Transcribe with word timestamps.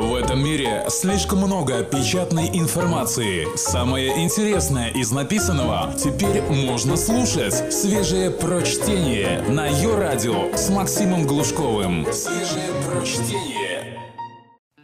В 0.00 0.14
этом 0.14 0.42
мире 0.42 0.84
слишком 0.88 1.40
много 1.40 1.84
печатной 1.84 2.48
информации. 2.58 3.46
Самое 3.54 4.24
интересное 4.24 4.88
из 4.88 5.12
написанного 5.12 5.92
теперь 5.92 6.40
можно 6.40 6.96
слушать. 6.96 7.70
Свежее 7.70 8.30
прочтение 8.30 9.42
на 9.42 9.66
ее 9.66 9.98
радио 9.98 10.56
с 10.56 10.70
Максимом 10.70 11.26
Глушковым. 11.26 12.06
Свежее 12.14 12.70
прочтение. 12.88 14.00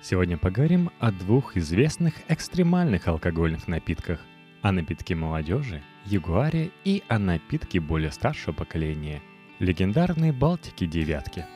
Сегодня 0.02 0.37
поговорим 0.37 0.90
о 1.01 1.10
двух 1.13 1.56
известных 1.56 2.12
экстремальных 2.28 3.08
алкогольных 3.08 3.69
напитках. 3.69 4.21
О 4.60 4.71
напитке 4.71 5.14
молодежи, 5.14 5.83
Ягуаре 6.04 6.72
и 6.85 7.03
о 7.08 7.19
напитке 7.19 7.80
более 7.80 8.12
старшего 8.12 8.53
поколения, 8.53 9.22
легендарной 9.60 10.33
Балтики 10.33 10.85
девятки. 10.85 11.46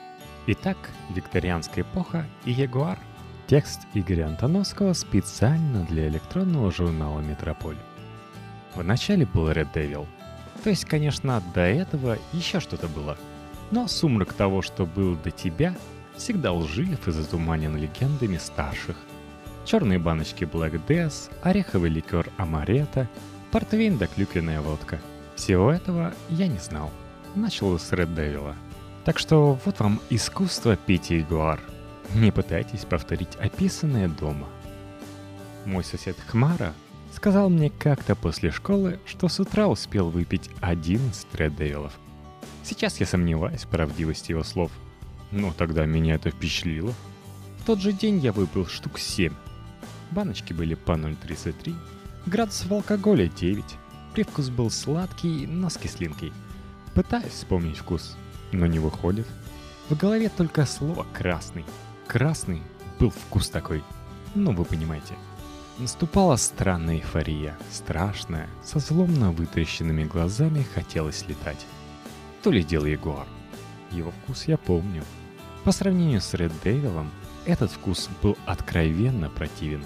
Итак, 0.47 0.77
викторианская 1.13 1.83
эпоха 1.83 2.25
и 2.43 2.51
Ягуар– 2.51 2.97
Текст 3.51 3.81
Игоря 3.93 4.27
Антоновского 4.27 4.93
специально 4.93 5.83
для 5.83 6.07
электронного 6.07 6.71
журнала 6.71 7.19
«Метрополь». 7.19 7.75
В 8.75 8.81
начале 8.81 9.25
был 9.25 9.51
Red 9.51 9.67
Devil. 9.73 10.07
То 10.63 10.69
есть, 10.69 10.85
конечно, 10.85 11.43
до 11.53 11.59
этого 11.59 12.17
еще 12.31 12.61
что-то 12.61 12.87
было. 12.87 13.17
Но 13.69 13.89
сумрак 13.89 14.31
того, 14.31 14.61
что 14.61 14.85
был 14.85 15.17
до 15.17 15.31
тебя, 15.31 15.75
всегда 16.15 16.53
лжив 16.53 17.05
и 17.05 17.11
затуманен 17.11 17.75
легендами 17.75 18.37
старших. 18.37 18.95
Черные 19.65 19.99
баночки 19.99 20.45
Black 20.45 20.79
Death, 20.87 21.29
ореховый 21.41 21.89
ликер 21.89 22.31
Амарета, 22.37 23.09
портвейн 23.51 23.97
да 23.97 24.07
клюквенная 24.07 24.61
водка. 24.61 25.01
Всего 25.35 25.73
этого 25.73 26.13
я 26.29 26.47
не 26.47 26.59
знал. 26.59 26.89
Начал 27.35 27.77
с 27.77 27.91
Red 27.91 28.15
Devil. 28.15 28.55
Так 29.03 29.19
что 29.19 29.59
вот 29.65 29.81
вам 29.81 29.99
искусство 30.09 30.77
пить 30.77 31.09
ягуар– 31.09 31.59
не 32.15 32.31
пытайтесь 32.31 32.85
повторить 32.85 33.35
описанное 33.37 34.07
дома. 34.07 34.47
Мой 35.65 35.83
сосед 35.83 36.17
Хмара 36.27 36.73
сказал 37.13 37.49
мне 37.49 37.69
как-то 37.69 38.15
после 38.15 38.51
школы, 38.51 38.99
что 39.05 39.27
с 39.27 39.39
утра 39.39 39.67
успел 39.67 40.09
выпить 40.09 40.49
11 40.61 41.27
тредейлов. 41.29 41.93
Сейчас 42.63 42.99
я 42.99 43.05
сомневаюсь 43.05 43.63
в 43.63 43.67
правдивости 43.67 44.31
его 44.31 44.43
слов, 44.43 44.71
но 45.31 45.53
тогда 45.53 45.85
меня 45.85 46.15
это 46.15 46.31
впечатлило. 46.31 46.93
В 47.59 47.65
тот 47.65 47.79
же 47.79 47.93
день 47.93 48.19
я 48.19 48.31
выпил 48.31 48.65
штук 48.65 48.99
7. 48.99 49.33
Баночки 50.11 50.53
были 50.53 50.75
по 50.75 50.91
0,33, 50.91 51.75
градусов 52.25 52.71
алкоголя 52.71 53.27
9. 53.27 53.63
Привкус 54.13 54.49
был 54.49 54.69
сладкий, 54.69 55.47
но 55.47 55.69
с 55.69 55.77
кислинкой. 55.77 56.33
Пытаюсь 56.93 57.31
вспомнить 57.31 57.77
вкус, 57.77 58.17
но 58.51 58.65
не 58.65 58.79
выходит. 58.79 59.27
В 59.89 59.97
голове 59.97 60.29
только 60.29 60.65
слово 60.65 61.05
«красный», 61.13 61.65
красный 62.11 62.61
был 62.99 63.09
вкус 63.09 63.47
такой. 63.47 63.81
Ну, 64.35 64.51
вы 64.51 64.65
понимаете. 64.65 65.13
Наступала 65.79 66.35
странная 66.35 66.95
эйфория, 66.95 67.57
страшная, 67.71 68.49
со 68.61 68.79
зломно 68.79 69.31
вытаращенными 69.31 70.03
глазами 70.03 70.67
хотелось 70.75 71.25
летать. 71.29 71.65
То 72.43 72.51
ли 72.51 72.65
дело 72.65 72.85
Ягуар. 72.85 73.27
Его 73.91 74.11
вкус 74.11 74.43
я 74.49 74.57
помню. 74.57 75.05
По 75.63 75.71
сравнению 75.71 76.19
с 76.19 76.33
Ред 76.33 76.51
Девилом, 76.65 77.09
этот 77.45 77.71
вкус 77.71 78.09
был 78.21 78.37
откровенно 78.45 79.29
противен. 79.29 79.85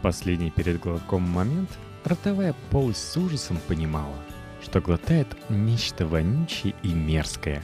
Последний 0.00 0.50
перед 0.50 0.80
глотком 0.80 1.24
момент 1.24 1.68
ротовая 2.04 2.54
полость 2.70 3.06
с 3.06 3.18
ужасом 3.18 3.58
понимала, 3.68 4.16
что 4.62 4.80
глотает 4.80 5.28
нечто 5.50 6.06
вонючее 6.06 6.74
и 6.82 6.94
мерзкое. 6.94 7.62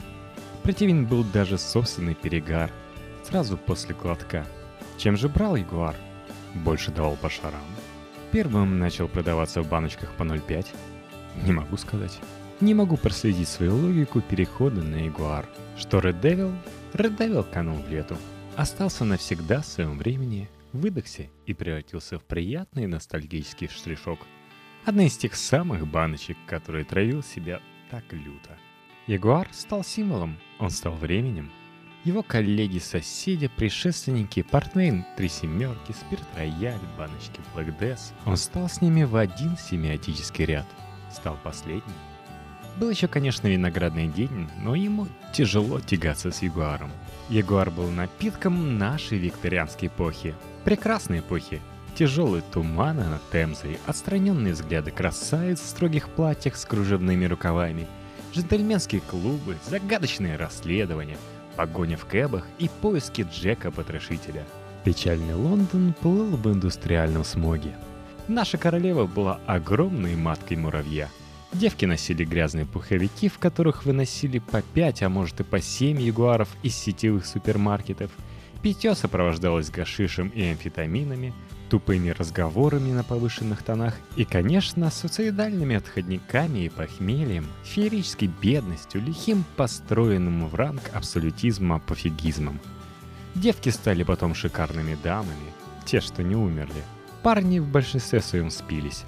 Противен 0.61 1.07
был 1.07 1.23
даже 1.23 1.57
собственный 1.57 2.13
перегар– 2.13 2.69
сразу 3.23 3.57
после 3.57 3.95
глотка. 3.95 4.45
Чем 4.97 5.17
же 5.17 5.29
брал 5.29 5.55
Ягуар? 5.55 5.95
Больше 6.53 6.91
давал 6.91 7.15
по 7.15 7.29
шарам. 7.29 7.61
Первым 8.31 8.79
начал 8.79 9.07
продаваться 9.07 9.61
в 9.61 9.69
баночках 9.69 10.11
по 10.13 10.23
0,5. 10.23 10.67
Не 11.43 11.51
могу 11.51 11.77
сказать. 11.77 12.19
Не 12.61 12.73
могу 12.73 12.97
проследить 12.97 13.47
свою 13.47 13.75
логику 13.75 14.21
перехода 14.21 14.81
на 14.81 15.05
Ягуар. 15.05 15.47
Что 15.77 15.99
Red 15.99 16.21
Devil? 16.21 16.55
Red 16.93 17.17
Devil 17.17 17.43
канул 17.51 17.77
в 17.77 17.89
лету. 17.89 18.17
Остался 18.55 19.03
навсегда 19.03 19.61
в 19.61 19.65
своем 19.65 19.97
времени, 19.97 20.49
выдохся 20.73 21.27
и 21.45 21.53
превратился 21.53 22.19
в 22.19 22.23
приятный 22.23 22.85
ностальгический 22.87 23.67
штришок. 23.67 24.19
Одна 24.85 25.05
из 25.07 25.17
тех 25.17 25.35
самых 25.35 25.87
баночек, 25.87 26.37
которые 26.45 26.85
травил 26.85 27.23
себя 27.23 27.61
так 27.89 28.03
люто. 28.11 28.57
Ягуар 29.07 29.47
стал 29.51 29.83
символом, 29.83 30.37
он 30.59 30.69
стал 30.69 30.93
временем, 30.93 31.51
его 32.03 32.21
коллеги-соседи, 32.21 33.47
предшественники, 33.47 34.43
портвейн 34.43 35.05
«Три 35.15 35.29
семерки», 35.29 35.93
спирт 35.93 36.23
«Рояль», 36.35 36.79
баночки 36.97 37.39
«Блэк 37.53 37.77
Дэс». 37.77 38.13
Он 38.25 38.35
стал 38.35 38.67
с 38.67 38.81
ними 38.81 39.03
в 39.03 39.15
один 39.15 39.57
семиотический 39.57 40.45
ряд. 40.45 40.65
Стал 41.11 41.37
последним. 41.43 41.83
Был 42.77 42.89
еще, 42.89 43.07
конечно, 43.07 43.47
виноградный 43.47 44.07
день, 44.07 44.49
но 44.61 44.75
ему 44.75 45.07
тяжело 45.31 45.79
тягаться 45.79 46.31
с 46.31 46.41
Ягуаром. 46.41 46.91
Ягуар 47.29 47.69
был 47.69 47.89
напитком 47.89 48.77
нашей 48.77 49.17
викторианской 49.19 49.87
эпохи. 49.87 50.35
Прекрасной 50.65 51.19
эпохи. 51.19 51.61
Тяжелые 51.95 52.43
туманы 52.51 53.03
над 53.03 53.21
Темзой, 53.31 53.77
отстраненные 53.85 54.53
взгляды 54.53 54.91
красавиц 54.91 55.61
в 55.61 55.67
строгих 55.67 56.09
платьях 56.09 56.55
с 56.57 56.65
кружевными 56.65 57.25
рукавами, 57.25 57.87
джентльменские 58.33 59.01
клубы, 59.01 59.57
загадочные 59.69 60.35
расследования— 60.35 61.17
погоня 61.55 61.97
в 61.97 62.05
кэбах 62.05 62.45
и 62.59 62.69
поиски 62.81 63.25
Джека-потрошителя. 63.31 64.43
Печальный 64.83 65.35
Лондон 65.35 65.93
плыл 66.01 66.35
в 66.35 66.51
индустриальном 66.51 67.23
смоге. 67.23 67.73
Наша 68.27 68.57
королева 68.57 69.05
была 69.05 69.39
огромной 69.47 70.15
маткой 70.15 70.57
муравья. 70.57 71.09
Девки 71.53 71.85
носили 71.85 72.25
грязные 72.25 72.65
пуховики, 72.65 73.29
в 73.29 73.37
которых 73.37 73.85
выносили 73.85 74.39
по 74.39 74.61
5, 74.61 75.03
а 75.03 75.09
может 75.09 75.39
и 75.39 75.43
по 75.43 75.61
7 75.61 76.01
ягуаров 76.01 76.49
из 76.63 76.75
сетевых 76.75 77.25
супермаркетов. 77.25 78.11
Питье 78.61 78.95
сопровождалось 78.95 79.69
гашишем 79.69 80.29
и 80.29 80.43
амфетаминами, 80.43 81.33
тупыми 81.73 82.09
разговорами 82.09 82.91
на 82.91 83.03
повышенных 83.03 83.63
тонах 83.63 83.95
и, 84.15 84.25
конечно, 84.25 84.91
суицидальными 84.91 85.75
отходниками 85.75 86.65
и 86.65 86.69
похмельем, 86.69 87.47
феерической 87.63 88.27
бедностью, 88.27 89.01
лихим 89.01 89.43
построенным 89.55 90.47
в 90.47 90.53
ранг 90.53 90.91
абсолютизма 90.93 91.79
пофигизмом. 91.79 92.59
Девки 93.33 93.69
стали 93.69 94.03
потом 94.03 94.35
шикарными 94.35 94.95
дамами, 95.03 95.51
те, 95.83 95.99
что 95.99 96.21
не 96.21 96.35
умерли. 96.35 96.83
Парни 97.23 97.57
в 97.57 97.67
большинстве 97.67 98.21
своем 98.21 98.51
спились. 98.51 99.05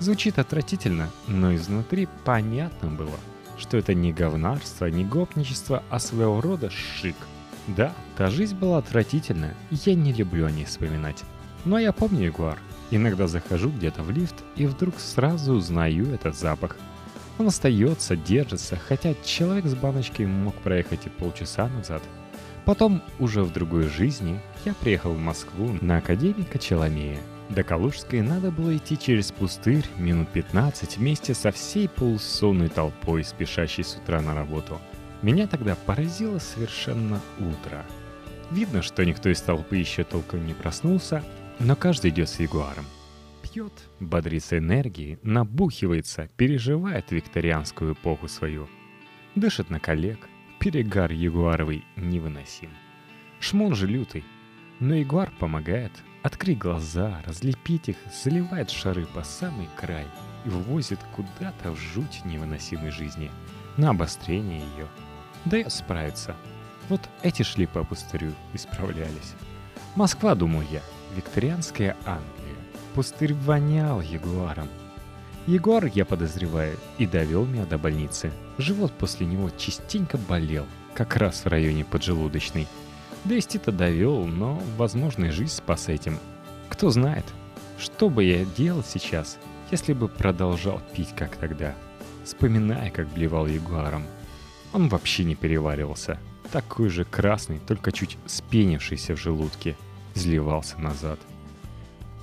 Звучит 0.00 0.40
отвратительно, 0.40 1.10
но 1.28 1.54
изнутри 1.54 2.08
понятно 2.24 2.90
было, 2.90 3.20
что 3.58 3.76
это 3.76 3.94
не 3.94 4.12
говнарство, 4.12 4.86
не 4.86 5.04
гопничество, 5.04 5.84
а 5.88 6.00
своего 6.00 6.40
рода 6.40 6.68
шик. 6.68 7.14
Да, 7.68 7.92
та 8.16 8.28
жизнь 8.28 8.56
была 8.56 8.78
отвратительная, 8.78 9.54
я 9.70 9.94
не 9.94 10.12
люблю 10.12 10.46
о 10.46 10.50
ней 10.50 10.64
вспоминать. 10.64 11.22
Но 11.64 11.78
я 11.78 11.92
помню 11.92 12.26
Ягуар. 12.26 12.58
Иногда 12.90 13.26
захожу 13.26 13.70
где-то 13.70 14.02
в 14.02 14.10
лифт 14.10 14.36
и 14.56 14.66
вдруг 14.66 14.98
сразу 14.98 15.52
узнаю 15.54 16.12
этот 16.14 16.36
запах. 16.36 16.76
Он 17.38 17.48
остается, 17.48 18.16
держится, 18.16 18.76
хотя 18.76 19.14
человек 19.24 19.66
с 19.66 19.74
баночкой 19.74 20.26
мог 20.26 20.54
проехать 20.56 21.06
и 21.06 21.10
полчаса 21.10 21.68
назад. 21.68 22.02
Потом, 22.64 23.02
уже 23.18 23.42
в 23.42 23.52
другой 23.52 23.84
жизни, 23.84 24.40
я 24.64 24.74
приехал 24.74 25.12
в 25.12 25.18
Москву 25.18 25.76
на 25.80 25.98
академика 25.98 26.58
Челомея. 26.58 27.18
До 27.48 27.62
Калужской 27.62 28.20
надо 28.20 28.50
было 28.50 28.76
идти 28.76 28.98
через 28.98 29.32
пустырь 29.32 29.86
минут 29.96 30.28
15 30.28 30.98
вместе 30.98 31.32
со 31.32 31.50
всей 31.50 31.88
полусонной 31.88 32.68
толпой, 32.68 33.24
спешащей 33.24 33.84
с 33.84 33.96
утра 33.96 34.20
на 34.20 34.34
работу. 34.34 34.78
Меня 35.22 35.46
тогда 35.46 35.74
поразило 35.74 36.38
совершенно 36.38 37.20
утро. 37.38 37.84
Видно, 38.50 38.82
что 38.82 39.04
никто 39.04 39.30
из 39.30 39.40
толпы 39.40 39.76
еще 39.76 40.04
толком 40.04 40.46
не 40.46 40.54
проснулся, 40.54 41.24
но 41.60 41.76
каждый 41.76 42.10
идет 42.10 42.28
с 42.28 42.40
ягуаром. 42.40 42.84
Пьет, 43.42 43.72
бодрится 44.00 44.58
энергией, 44.58 45.18
набухивается, 45.22 46.28
переживает 46.36 47.10
викторианскую 47.10 47.94
эпоху 47.94 48.28
свою. 48.28 48.68
Дышит 49.34 49.70
на 49.70 49.80
коллег, 49.80 50.28
перегар 50.58 51.10
ягуаровый 51.12 51.84
невыносим. 51.96 52.70
Шмон 53.40 53.74
же 53.74 53.86
лютый, 53.86 54.24
но 54.80 54.94
ягуар 54.94 55.30
помогает 55.38 55.92
открыть 56.22 56.58
глаза, 56.58 57.22
разлепить 57.26 57.88
их, 57.88 57.96
заливает 58.12 58.70
шары 58.70 59.06
по 59.06 59.22
самый 59.22 59.68
край 59.76 60.06
и 60.44 60.48
вывозит 60.48 60.98
куда-то 61.14 61.72
в 61.72 61.76
жуть 61.76 62.24
невыносимой 62.24 62.90
жизни, 62.90 63.30
на 63.76 63.90
обострение 63.90 64.60
ее. 64.60 64.86
Дает 65.44 65.72
справиться. 65.72 66.36
Вот 66.88 67.08
эти 67.22 67.42
шли 67.42 67.66
по 67.66 67.84
пустырю 67.84 68.32
и 68.52 68.58
справлялись. 68.58 69.34
Москва, 69.94 70.34
думаю 70.34 70.66
я, 70.70 70.82
Викторианская 71.18 71.96
Англия. 72.06 72.54
Пустырь 72.94 73.34
вонял 73.34 74.00
ягуаром. 74.00 74.68
Ягуар, 75.48 75.86
я 75.86 76.04
подозреваю, 76.04 76.78
и 76.96 77.06
довел 77.06 77.44
меня 77.44 77.64
до 77.64 77.76
больницы. 77.76 78.30
Живот 78.56 78.92
после 78.92 79.26
него 79.26 79.50
частенько 79.50 80.16
болел, 80.16 80.64
как 80.94 81.16
раз 81.16 81.44
в 81.44 81.48
районе 81.48 81.84
поджелудочной. 81.84 82.68
Довести-то 83.24 83.72
довел, 83.72 84.26
но, 84.26 84.62
возможно, 84.76 85.24
и 85.24 85.30
жизнь 85.30 85.54
спас 85.54 85.88
этим. 85.88 86.20
Кто 86.68 86.90
знает, 86.90 87.24
что 87.80 88.10
бы 88.10 88.22
я 88.22 88.44
делал 88.44 88.84
сейчас, 88.84 89.38
если 89.72 89.94
бы 89.94 90.06
продолжал 90.06 90.80
пить, 90.94 91.12
как 91.16 91.34
тогда, 91.34 91.74
вспоминая, 92.24 92.90
как 92.90 93.08
блевал 93.08 93.48
ягуаром. 93.48 94.04
Он 94.72 94.88
вообще 94.88 95.24
не 95.24 95.34
переваривался. 95.34 96.20
Такой 96.52 96.90
же 96.90 97.04
красный, 97.04 97.58
только 97.58 97.90
чуть 97.90 98.18
спенившийся 98.26 99.16
в 99.16 99.20
желудке. 99.20 99.76
Зливался 100.18 100.78
назад. 100.78 101.20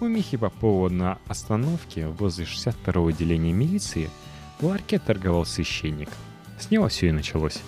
У 0.02 0.08
Михи 0.08 0.36
Попова 0.36 0.90
на 0.90 1.18
остановке 1.28 2.08
возле 2.08 2.44
62-го 2.44 3.08
отделения 3.08 3.54
милиции 3.54 4.10
в 4.60 4.66
ларьке 4.66 5.00
торговал 5.00 5.46
священник. 5.46 6.10
С 6.60 6.70
него 6.72 6.90
все 6.90 7.08
и 7.08 7.12
началось. 7.12 7.62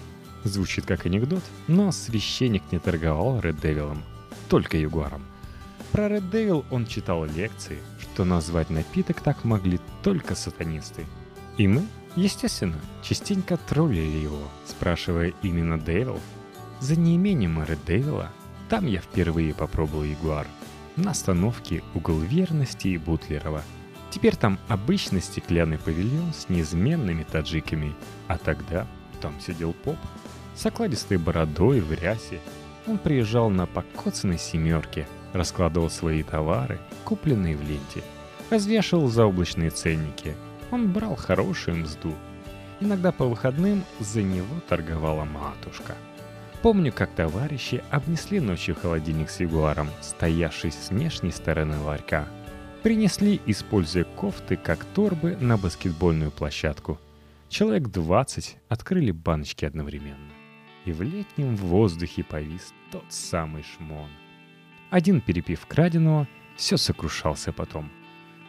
Звучит 0.44 0.85
как 0.85 1.06
анекдот, 1.06 1.44
но 1.69 1.94
священник 1.94 2.63
не 2.74 2.79
торговал 2.79 3.39
Ред 3.39 3.62
Девилом, 3.62 4.03
только 4.50 4.75
Ягуаром. 4.75 5.24
Про 5.94 6.09
Ред 6.09 6.30
Девил 6.30 6.65
он 6.71 6.85
читал 6.88 7.23
лекции, 7.23 7.80
что 7.97 8.25
назвать 8.25 8.69
напиток 8.69 9.21
так 9.21 9.45
могли 9.45 9.80
только 10.03 10.35
сатанисты. 10.35 11.06
И 11.57 11.69
мы, 11.69 11.88
естественно, 12.18 12.80
частенько 13.01 13.56
троллили 13.56 14.18
его, 14.18 14.41
спрашивая 14.65 15.33
именно 15.41 15.80
Девил. 15.80 16.19
За 16.81 16.97
неимением 16.97 17.63
Ред 17.63 17.80
Девила 17.88 18.30
там 18.69 18.85
я 18.85 18.99
впервые 18.99 19.53
попробовал 19.53 20.03
Ягуар. 20.03 20.47
На 20.95 21.11
остановке 21.11 21.83
угол 21.93 22.19
верности 22.19 22.89
и 22.89 22.97
Бутлерова. 22.97 23.61
Теперь 24.09 24.35
там 24.35 24.57
обычный 24.67 25.21
стеклянный 25.21 25.77
павильон 25.77 26.33
с 26.33 26.49
неизменными 26.49 27.23
таджиками, 27.23 27.93
а 28.27 28.37
тогда 28.37 28.87
там 29.21 29.39
сидел 29.39 29.73
поп 29.73 29.97
с 30.55 30.65
окладистой 30.65 31.17
бородой 31.17 31.81
в 31.81 31.91
рясе. 31.93 32.39
Он 32.87 32.97
приезжал 32.97 33.49
на 33.49 33.65
покоцанной 33.65 34.39
семерке, 34.39 35.07
раскладывал 35.33 35.89
свои 35.89 36.23
товары, 36.23 36.79
купленные 37.03 37.55
в 37.55 37.61
ленте, 37.61 38.01
развешивал 38.49 39.07
заоблачные 39.07 39.69
ценники. 39.69 40.35
Он 40.71 40.91
брал 40.91 41.15
хорошую 41.15 41.77
мзду. 41.77 42.15
Иногда 42.79 43.11
по 43.11 43.25
выходным 43.25 43.83
за 43.99 44.21
него 44.23 44.61
торговала 44.67 45.25
матушка. 45.25 45.95
Помню, 46.62 46.92
как 46.92 47.12
товарищи 47.12 47.83
обнесли 47.92 48.39
ночью 48.39 48.75
холодильник 48.75 49.30
с 49.30 49.39
ягуаром, 49.39 49.89
стоявший 50.01 50.71
с 50.71 50.89
внешней 50.89 51.31
стороны 51.31 51.80
ларька. 51.80 52.27
Принесли, 52.83 53.39
используя 53.45 54.04
кофты 54.04 54.56
как 54.56 54.83
торбы 54.86 55.38
на 55.39 55.57
баскетбольную 55.57 56.31
площадку. 56.31 57.00
Человек 57.50 57.89
20 57.89 58.57
открыли 58.69 59.12
баночки 59.12 59.65
одновременно 59.65 60.38
и 60.88 60.94
в 60.94 61.01
летнем 61.01 61.56
воздухе 61.57 62.24
повис 62.24 62.74
тот 62.92 63.04
самый 63.09 63.63
шмон. 63.63 64.09
Один, 64.89 65.19
перепив 65.19 65.65
краденого, 65.65 66.27
все 66.56 66.77
сокрушался 66.77 67.51
потом. 67.51 67.92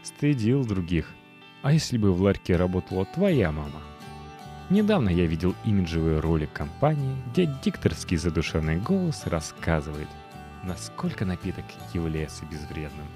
Стыдил 0.05 0.65
других. 0.65 1.13
А 1.63 1.73
если 1.73 1.99
бы 1.99 2.13
в 2.13 2.23
ларьке 2.23 2.55
работала 2.55 3.05
твоя 3.05 3.51
мама? 3.51 3.83
Недавно 4.70 5.09
я 5.09 5.25
видел 5.25 5.55
имиджевый 5.65 6.20
ролик 6.20 6.53
компании, 6.53 7.17
где 7.32 7.47
дикторский 7.65 8.19
задушенный 8.19 8.76
голос 8.76 9.23
рассказывает, 9.25 10.09
насколько 10.62 11.25
напиток 11.25 11.65
является 11.94 12.44
безвредным. 12.44 13.06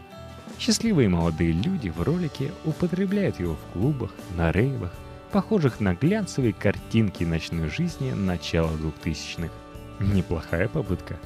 Счастливые 0.59 1.11
молодые 1.11 1.53
люди 1.53 1.91
в 1.91 2.01
ролике 2.01 2.53
употребляют 2.65 3.39
его 3.39 3.55
в 3.55 3.73
клубах, 3.73 4.13
на 4.35 4.51
рейвах, 4.51 4.93
похожих 5.31 5.81
на 5.81 5.95
глянцевые 5.95 6.55
картинки 6.55 7.25
ночной 7.25 7.69
жизни 7.69 8.13
начала 8.13 8.71
2000-х. 8.71 9.53
Неплохая 10.01 10.69
попытка. 10.69 11.19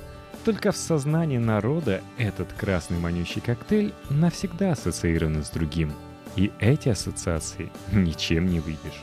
Только 0.45 0.73
в 0.73 0.77
сознании 0.77 1.39
народа 1.39 2.03
этот 2.19 2.53
красный 2.53 2.99
манючий 2.99 3.41
коктейль 3.41 3.93
навсегда 4.11 4.73
ассоциирован 4.73 5.45
с 5.45 5.51
другим. 5.51 5.93
И 6.35 6.53
эти 6.59 6.89
ассоциации 6.89 7.71
ничем 7.93 8.47
не 8.47 8.61
выбьешь. 8.61 9.03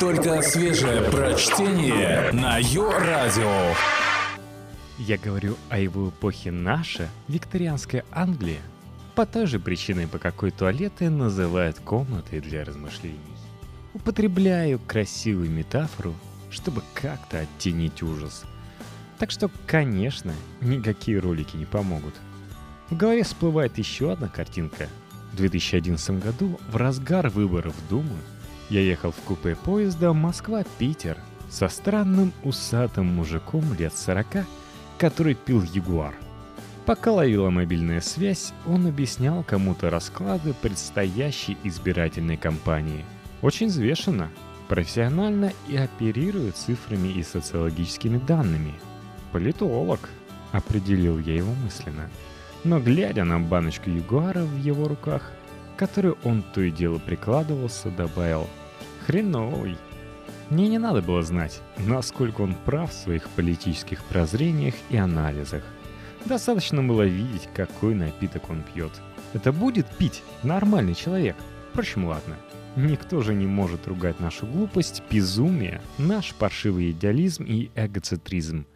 Только 0.00 0.42
свежее 0.42 1.02
прочтение 1.10 2.32
на 2.32 2.58
Йо-Радио. 2.58 3.74
Я 4.98 5.18
говорю 5.18 5.56
о 5.68 5.78
его 5.78 6.08
эпохе 6.08 6.50
наша, 6.50 7.08
викторианская 7.28 8.04
Англия, 8.10 8.60
по 9.14 9.26
той 9.26 9.46
же 9.46 9.60
причине, 9.60 10.08
по 10.08 10.18
какой 10.18 10.50
туалеты 10.50 11.10
называют 11.10 11.78
комнатой 11.80 12.40
для 12.40 12.64
размышлений. 12.64 13.18
Употребляю 13.94 14.80
красивую 14.80 15.50
метафору, 15.50 16.14
чтобы 16.50 16.82
как-то 16.94 17.40
оттенить 17.40 18.02
ужас. 18.02 18.44
Так 19.18 19.30
что, 19.30 19.50
конечно, 19.66 20.32
никакие 20.60 21.18
ролики 21.18 21.56
не 21.56 21.66
помогут. 21.66 22.14
В 22.90 22.96
голове 22.96 23.22
всплывает 23.22 23.76
еще 23.76 24.12
одна 24.12 24.28
картинка. 24.28 24.88
В 25.32 25.36
2011 25.36 26.22
году, 26.22 26.58
в 26.70 26.76
разгар 26.76 27.28
выборов 27.28 27.74
в 27.74 27.88
Думу, 27.88 28.16
я 28.70 28.80
ехал 28.80 29.12
в 29.12 29.20
купе 29.20 29.56
поезда 29.56 30.12
Москва-Питер 30.12 31.18
со 31.50 31.68
странным 31.68 32.32
усатым 32.44 33.06
мужиком 33.06 33.64
лет 33.74 33.94
40, 33.96 34.46
который 34.98 35.34
пил 35.34 35.62
Ягуар. 35.62 36.14
Пока 36.86 37.12
ловила 37.12 37.50
мобильная 37.50 38.00
связь, 38.00 38.52
он 38.66 38.86
объяснял 38.86 39.42
кому-то 39.42 39.90
расклады 39.90 40.54
предстоящей 40.54 41.56
избирательной 41.64 42.36
кампании– 42.36 43.04
очень 43.40 43.68
взвешенно, 43.68 44.30
профессионально 44.68 45.52
и 45.68 45.76
оперирует 45.76 46.56
цифрами 46.56 47.08
и 47.08 47.22
социологическими 47.22 48.18
данными. 48.18 48.74
Политолог, 49.32 50.08
определил 50.50 51.18
я 51.18 51.36
его 51.36 51.52
мысленно. 51.64 52.10
Но 52.64 52.80
глядя 52.80 53.24
на 53.24 53.38
баночку 53.38 53.90
Ягуара 53.90 54.42
в 54.42 54.56
его 54.58 54.88
руках, 54.88 55.30
которую 55.78 56.18
он 56.24 56.42
то 56.42 56.60
и 56.60 56.70
дело 56.70 56.98
прикладывался, 56.98 57.90
добавил 57.90 58.48
«Хреновый». 59.06 59.76
Мне 60.50 60.68
не 60.68 60.78
надо 60.78 61.02
было 61.02 61.22
знать, 61.22 61.62
насколько 61.78 62.40
он 62.40 62.54
прав 62.54 62.90
в 62.90 62.94
своих 62.94 63.28
политических 63.30 64.02
прозрениях 64.04 64.74
и 64.90 64.96
анализах. 64.96 65.62
Достаточно 66.24 66.82
было 66.82 67.02
видеть, 67.02 67.48
какой 67.54 67.94
напиток 67.94 68.50
он 68.50 68.62
пьет. 68.62 68.90
Это 69.34 69.52
будет 69.52 69.86
пить 69.98 70.22
нормальный 70.42 70.94
человек. 70.94 71.36
Впрочем, 71.70 72.06
ладно. 72.06 72.36
Никто 72.76 73.20
же 73.20 73.34
не 73.34 73.46
может 73.46 73.86
ругать 73.86 74.20
нашу 74.20 74.46
глупость, 74.46 75.02
безумие, 75.10 75.80
наш 75.96 76.34
паршивый 76.34 76.90
идеализм 76.90 77.44
и 77.44 77.70
эгоцентризм. 77.74 78.66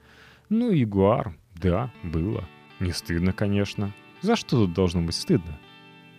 Ну, 0.49 0.71
Ягуар, 0.71 1.35
да, 1.55 1.91
было. 2.03 2.45
Не 2.81 2.93
стыдно, 2.93 3.33
конечно. 3.33 3.93
За 4.21 4.37
что 4.37 4.67
тут 4.67 4.75
должно 4.75 5.01
быть 5.03 5.15
стыдно? 5.15 5.59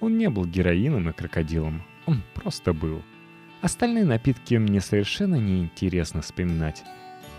Он 0.04 0.18
не 0.18 0.30
был 0.30 0.46
героином 0.46 1.10
и 1.10 1.14
крокодилом. 1.14 1.82
Он 2.06 2.22
просто 2.36 2.74
был. 2.74 3.02
Остальные 3.62 4.06
напитки 4.06 4.56
мне 4.56 4.82
совершенно 4.82 5.36
не 5.36 5.62
интересно 5.62 6.22
вспоминать. 6.22 6.84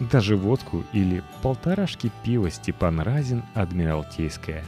Даже 0.01 0.37
водку 0.37 0.83
или 0.93 1.23
полторашки 1.43 2.11
пива 2.25 2.51
Степан 2.51 3.01
Разин 3.01 3.43
Адмиралтейская, 3.55 4.65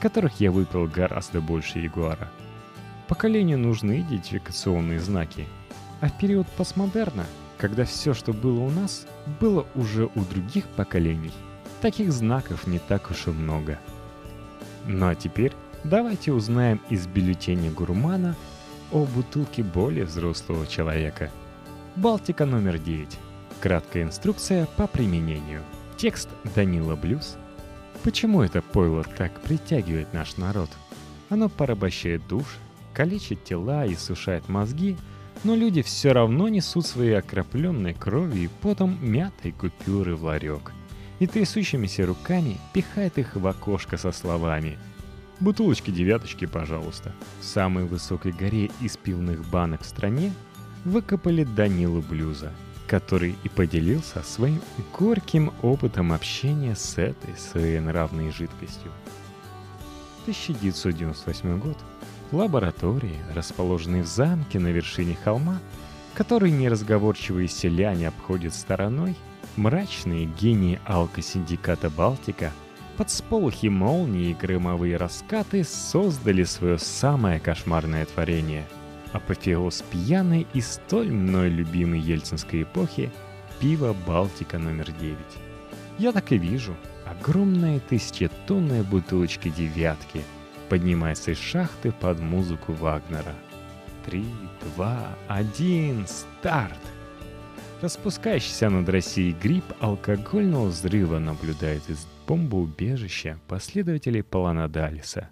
которых 0.00 0.40
я 0.40 0.50
выпил 0.50 0.86
гораздо 0.86 1.40
больше 1.40 1.80
Ягуара– 1.80 2.30
Поколению 3.12 3.58
нужны 3.58 4.00
идентификационные 4.00 4.98
знаки. 4.98 5.46
А 6.00 6.08
в 6.08 6.16
период 6.16 6.46
постмодерна, 6.48 7.26
когда 7.58 7.84
все, 7.84 8.14
что 8.14 8.32
было 8.32 8.60
у 8.60 8.70
нас, 8.70 9.06
было 9.38 9.66
уже 9.74 10.06
у 10.06 10.20
других 10.24 10.66
поколений, 10.68 11.32
таких 11.82 12.10
знаков 12.10 12.66
не 12.66 12.78
так 12.78 13.10
уж 13.10 13.26
и 13.26 13.30
много. 13.30 13.78
Ну 14.86 15.08
а 15.08 15.14
теперь 15.14 15.52
давайте 15.84 16.32
узнаем 16.32 16.80
из 16.90 17.06
бюллетеня 17.06 17.70
гурмана 17.70 18.36
о 18.90 19.04
бутылке 19.04 19.62
более 19.62 20.04
взрослого 20.04 20.66
человека. 20.66 21.30
Балтика 21.96 22.46
номер 22.46 22.78
9. 22.78 23.18
Краткая 23.60 24.04
инструкция 24.04 24.66
по 24.76 24.86
применению. 24.86 25.62
Текст 25.96 26.28
Данила 26.54 26.96
Блюз. 26.96 27.36
Почему 28.02 28.42
это 28.42 28.62
пойло 28.62 29.04
так 29.04 29.40
притягивает 29.40 30.12
наш 30.12 30.36
народ? 30.36 30.70
Оно 31.28 31.48
порабощает 31.48 32.26
душ, 32.26 32.44
калечит 32.92 33.44
тела 33.44 33.86
и 33.86 33.94
сушает 33.94 34.48
мозги, 34.48 34.96
но 35.44 35.54
люди 35.54 35.82
все 35.82 36.12
равно 36.12 36.48
несут 36.48 36.86
свои 36.86 37.12
окропленные 37.12 37.94
кровью 37.94 38.44
и 38.44 38.50
потом 38.60 38.98
мятой 39.00 39.52
купюры 39.52 40.14
в 40.16 40.24
ларек. 40.24 40.72
И 41.20 41.26
трясущимися 41.26 42.04
руками 42.06 42.58
пихает 42.72 43.18
их 43.18 43.36
в 43.36 43.46
окошко 43.46 43.96
со 43.96 44.12
словами 44.12 44.78
«Бутылочки 45.40 45.90
девяточки, 45.90 46.46
пожалуйста». 46.46 47.12
В 47.40 47.44
самой 47.44 47.84
высокой 47.84 48.32
горе 48.32 48.70
из 48.80 48.96
пивных 48.96 49.44
банок 49.48 49.82
в 49.82 49.86
стране 49.86 50.32
выкопали 50.84 51.44
Данилу 51.44 52.00
Блюза, 52.02 52.52
который 52.86 53.36
и 53.42 53.48
поделился 53.48 54.22
своим 54.22 54.60
горьким 54.98 55.52
опытом 55.62 56.12
общения 56.12 56.76
с 56.76 56.98
этой 56.98 57.36
своей 57.36 57.80
нравной 57.80 58.30
жидкостью. 58.30 58.92
1998 60.22 61.58
год 61.58 61.78
лаборатории, 62.32 63.18
расположенной 63.34 64.02
в 64.02 64.06
замке 64.06 64.58
на 64.58 64.68
вершине 64.68 65.16
холма, 65.22 65.58
который 66.14 66.50
неразговорчивые 66.50 67.48
селяне 67.48 68.08
обходят 68.08 68.54
стороной, 68.54 69.16
мрачные 69.56 70.26
гении 70.26 70.80
алкосиндиката 70.84 71.90
«Балтика» 71.90 72.52
Под 72.96 73.10
сполохи 73.10 73.70
молнии 73.70 74.30
и 74.30 74.34
громовые 74.34 74.96
раскаты 74.96 75.64
создали 75.64 76.44
свое 76.44 76.78
самое 76.78 77.40
кошмарное 77.40 78.04
творение. 78.04 78.66
Апофеоз 79.12 79.82
пьяной 79.90 80.46
и 80.52 80.60
столь 80.60 81.10
мной 81.10 81.48
любимой 81.48 82.00
ельцинской 82.00 82.62
эпохи 82.62 83.10
пиво 83.60 83.96
«Балтика 84.06 84.58
номер 84.58 84.88
9». 84.88 85.16
Я 85.98 86.12
так 86.12 86.32
и 86.32 86.38
вижу. 86.38 86.76
Огромные 87.06 87.80
тысячетонные 87.80 88.82
бутылочки 88.82 89.48
«девятки» 89.48 90.22
поднимаются 90.68 91.32
из 91.32 91.38
шахты 91.38 91.92
под 91.92 92.20
музыку 92.20 92.72
Вагнера. 92.72 93.34
Три, 94.04 94.26
два, 94.74 95.16
один, 95.28 96.06
старт! 96.06 96.80
Распускающийся 97.80 98.70
над 98.70 98.88
Россией 98.88 99.32
гриб 99.32 99.64
алкогольного 99.80 100.66
взрыва 100.66 101.18
наблюдает 101.18 101.82
из 101.88 102.06
бомбоубежища 102.26 103.38
последователей 103.48 104.22
плана 104.22 104.68
Далиса. 104.68 105.30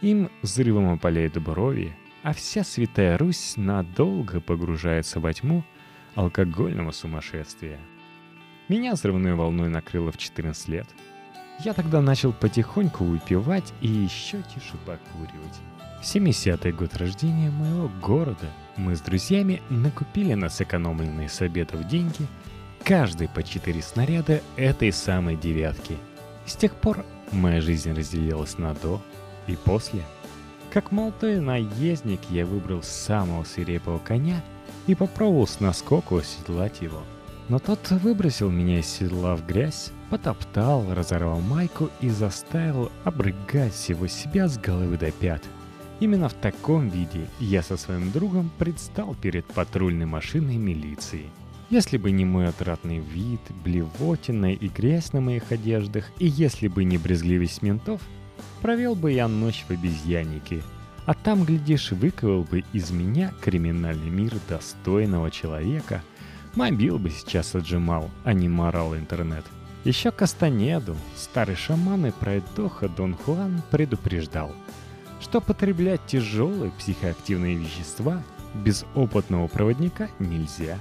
Им 0.00 0.30
взрывом 0.42 0.92
опаляет 0.92 1.34
Дубровье, 1.34 1.96
а 2.22 2.32
вся 2.32 2.64
Святая 2.64 3.18
Русь 3.18 3.54
надолго 3.56 4.40
погружается 4.40 5.20
во 5.20 5.32
тьму 5.32 5.64
алкогольного 6.14 6.90
сумасшествия. 6.90 7.78
Меня 8.68 8.94
взрывной 8.94 9.34
волной 9.34 9.68
накрыло 9.68 10.12
в 10.12 10.18
14 10.18 10.68
лет. 10.68 10.86
Я 11.64 11.74
тогда 11.74 12.00
начал 12.00 12.32
потихоньку 12.32 13.04
выпивать 13.04 13.72
и 13.80 13.88
еще 13.88 14.42
тише 14.42 14.76
покуривать. 14.86 15.60
В 16.00 16.04
70-й 16.04 16.72
год 16.72 16.96
рождения 16.96 17.50
моего 17.50 17.88
города 18.00 18.48
мы 18.76 18.96
с 18.96 19.00
друзьями 19.00 19.62
накупили 19.70 20.34
на 20.34 20.48
сэкономленные 20.48 21.28
с 21.28 21.40
обедов 21.42 21.86
деньги 21.86 22.26
каждый 22.82 23.28
по 23.28 23.42
четыре 23.42 23.82
снаряда 23.82 24.40
этой 24.56 24.92
самой 24.92 25.36
девятки. 25.36 25.96
С 26.46 26.56
тех 26.56 26.74
пор 26.74 27.04
моя 27.30 27.60
жизнь 27.60 27.92
разделилась 27.92 28.58
на 28.58 28.74
«до» 28.74 29.00
и 29.46 29.56
«после». 29.56 30.02
Как 30.72 30.90
молодой 30.90 31.40
наездник 31.40 32.20
я 32.30 32.46
выбрал 32.46 32.82
самого 32.82 33.44
свирепого 33.44 33.98
коня 33.98 34.42
и 34.86 34.94
попробовал 34.94 35.46
с 35.46 35.60
наскоку 35.60 36.16
оседлать 36.16 36.80
его. 36.80 37.02
Но 37.48 37.58
тот 37.58 37.90
выбросил 37.90 38.50
меня 38.50 38.80
из 38.80 38.86
седла 38.86 39.36
в 39.36 39.46
грязь, 39.46 39.92
потоптал, 40.08 40.94
разорвал 40.94 41.40
майку 41.40 41.90
и 42.00 42.08
заставил 42.08 42.90
обрыгать 43.04 43.74
всего 43.74 44.06
себя 44.06 44.48
с 44.48 44.56
головы 44.56 44.96
до 44.96 45.10
пят– 45.10 45.42
Именно 46.02 46.28
в 46.28 46.34
таком 46.34 46.88
виде 46.88 47.28
я 47.38 47.62
со 47.62 47.76
своим 47.76 48.10
другом 48.10 48.50
предстал 48.58 49.14
перед 49.14 49.46
патрульной 49.46 50.04
машиной 50.04 50.56
милиции. 50.56 51.30
Если 51.72 51.96
бы 51.96 52.10
не 52.10 52.26
мой 52.26 52.48
отратный 52.48 52.98
вид, 52.98 53.40
блевотина 53.64 54.52
и 54.52 54.68
грязь 54.68 55.14
на 55.14 55.22
моих 55.22 55.52
одеждах, 55.52 56.04
и 56.18 56.26
если 56.26 56.68
бы 56.68 56.84
не 56.84 56.98
брезгливость 56.98 57.62
ментов, 57.62 58.02
провел 58.60 58.94
бы 58.94 59.10
я 59.10 59.26
ночь 59.26 59.64
в 59.66 59.70
обезьяннике, 59.70 60.62
а 61.06 61.14
там, 61.14 61.44
глядишь, 61.44 61.92
выковал 61.92 62.42
бы 62.42 62.62
из 62.74 62.90
меня 62.90 63.32
криминальный 63.40 64.10
мир 64.10 64.34
достойного 64.50 65.30
человека. 65.30 66.02
Мобил 66.56 66.98
бы 66.98 67.08
сейчас 67.08 67.54
отжимал, 67.54 68.10
а 68.22 68.34
не 68.34 68.50
морал 68.50 68.94
интернет. 68.94 69.46
Еще 69.84 70.10
Кастанеду, 70.10 70.94
старый 71.16 71.56
шаман 71.56 72.04
и 72.04 72.10
пройдоха 72.10 72.90
Дон 72.90 73.14
Хуан 73.14 73.62
предупреждал– 73.70 74.54
что 75.22 75.40
потреблять 75.40 76.04
тяжелые 76.06 76.72
психоактивные 76.72 77.54
вещества 77.54 78.22
без 78.54 78.84
опытного 78.94 79.46
проводника 79.46 80.10
нельзя. 80.18 80.76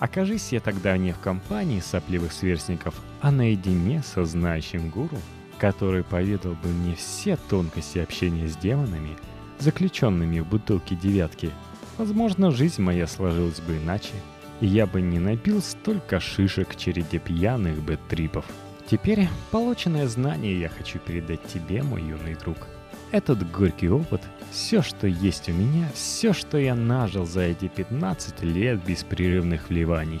Окажись 0.00 0.52
я 0.52 0.60
тогда 0.60 0.96
не 0.96 1.12
в 1.12 1.18
компании 1.18 1.80
сопливых 1.80 2.32
сверстников, 2.32 2.94
а 3.20 3.30
наедине 3.30 4.02
со 4.02 4.24
знающим 4.24 4.90
гуру, 4.90 5.18
который 5.58 6.02
поведал 6.02 6.52
бы 6.54 6.68
мне 6.68 6.94
все 6.94 7.36
тонкости 7.36 7.98
общения 7.98 8.48
с 8.48 8.56
демонами, 8.56 9.16
заключенными 9.60 10.40
в 10.40 10.48
бутылке 10.48 10.96
девятки, 10.96 11.50
возможно, 11.96 12.50
жизнь 12.50 12.82
моя 12.82 13.06
сложилась 13.06 13.60
бы 13.60 13.76
иначе, 13.76 14.12
и 14.60 14.66
я 14.66 14.86
бы 14.86 15.00
не 15.00 15.20
набил 15.20 15.62
столько 15.62 16.18
шишек 16.20 16.70
в 16.70 16.78
череде 16.78 17.18
пьяных 17.18 17.80
бэт-трипов. 17.82 18.44
Теперь 18.90 19.28
полученное 19.50 20.08
знание 20.08 20.58
я 20.58 20.68
хочу 20.68 20.98
передать 20.98 21.44
тебе, 21.46 21.82
мой 21.82 22.02
юный 22.02 22.34
друг– 22.34 22.58
этот 23.14 23.48
горький 23.48 23.88
опыт, 23.88 24.20
все, 24.50 24.82
что 24.82 25.06
есть 25.06 25.48
у 25.48 25.52
меня, 25.52 25.88
все, 25.94 26.32
что 26.32 26.58
я 26.58 26.74
нажил 26.74 27.24
за 27.24 27.42
эти 27.42 27.68
15 27.68 28.42
лет 28.42 28.84
беспрерывных 28.84 29.68
вливаний. 29.68 30.20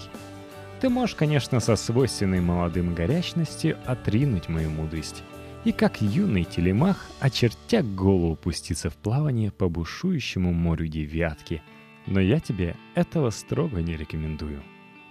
Ты 0.80 0.88
можешь, 0.88 1.16
конечно, 1.16 1.58
со 1.58 1.74
свойственной 1.74 2.40
молодым 2.40 2.94
горячностью 2.94 3.76
отринуть 3.84 4.48
мою 4.48 4.70
мудрость. 4.70 5.24
И 5.64 5.72
как 5.72 6.02
юный 6.02 6.44
телемах, 6.44 7.08
очертя 7.18 7.82
голову, 7.82 8.36
пуститься 8.36 8.90
в 8.90 8.94
плавание 8.94 9.50
по 9.50 9.68
бушующему 9.68 10.52
морю 10.52 10.86
девятки. 10.86 11.62
Но 12.06 12.20
я 12.20 12.38
тебе 12.38 12.76
этого 12.94 13.30
строго 13.30 13.82
не 13.82 13.96
рекомендую. 13.96 14.62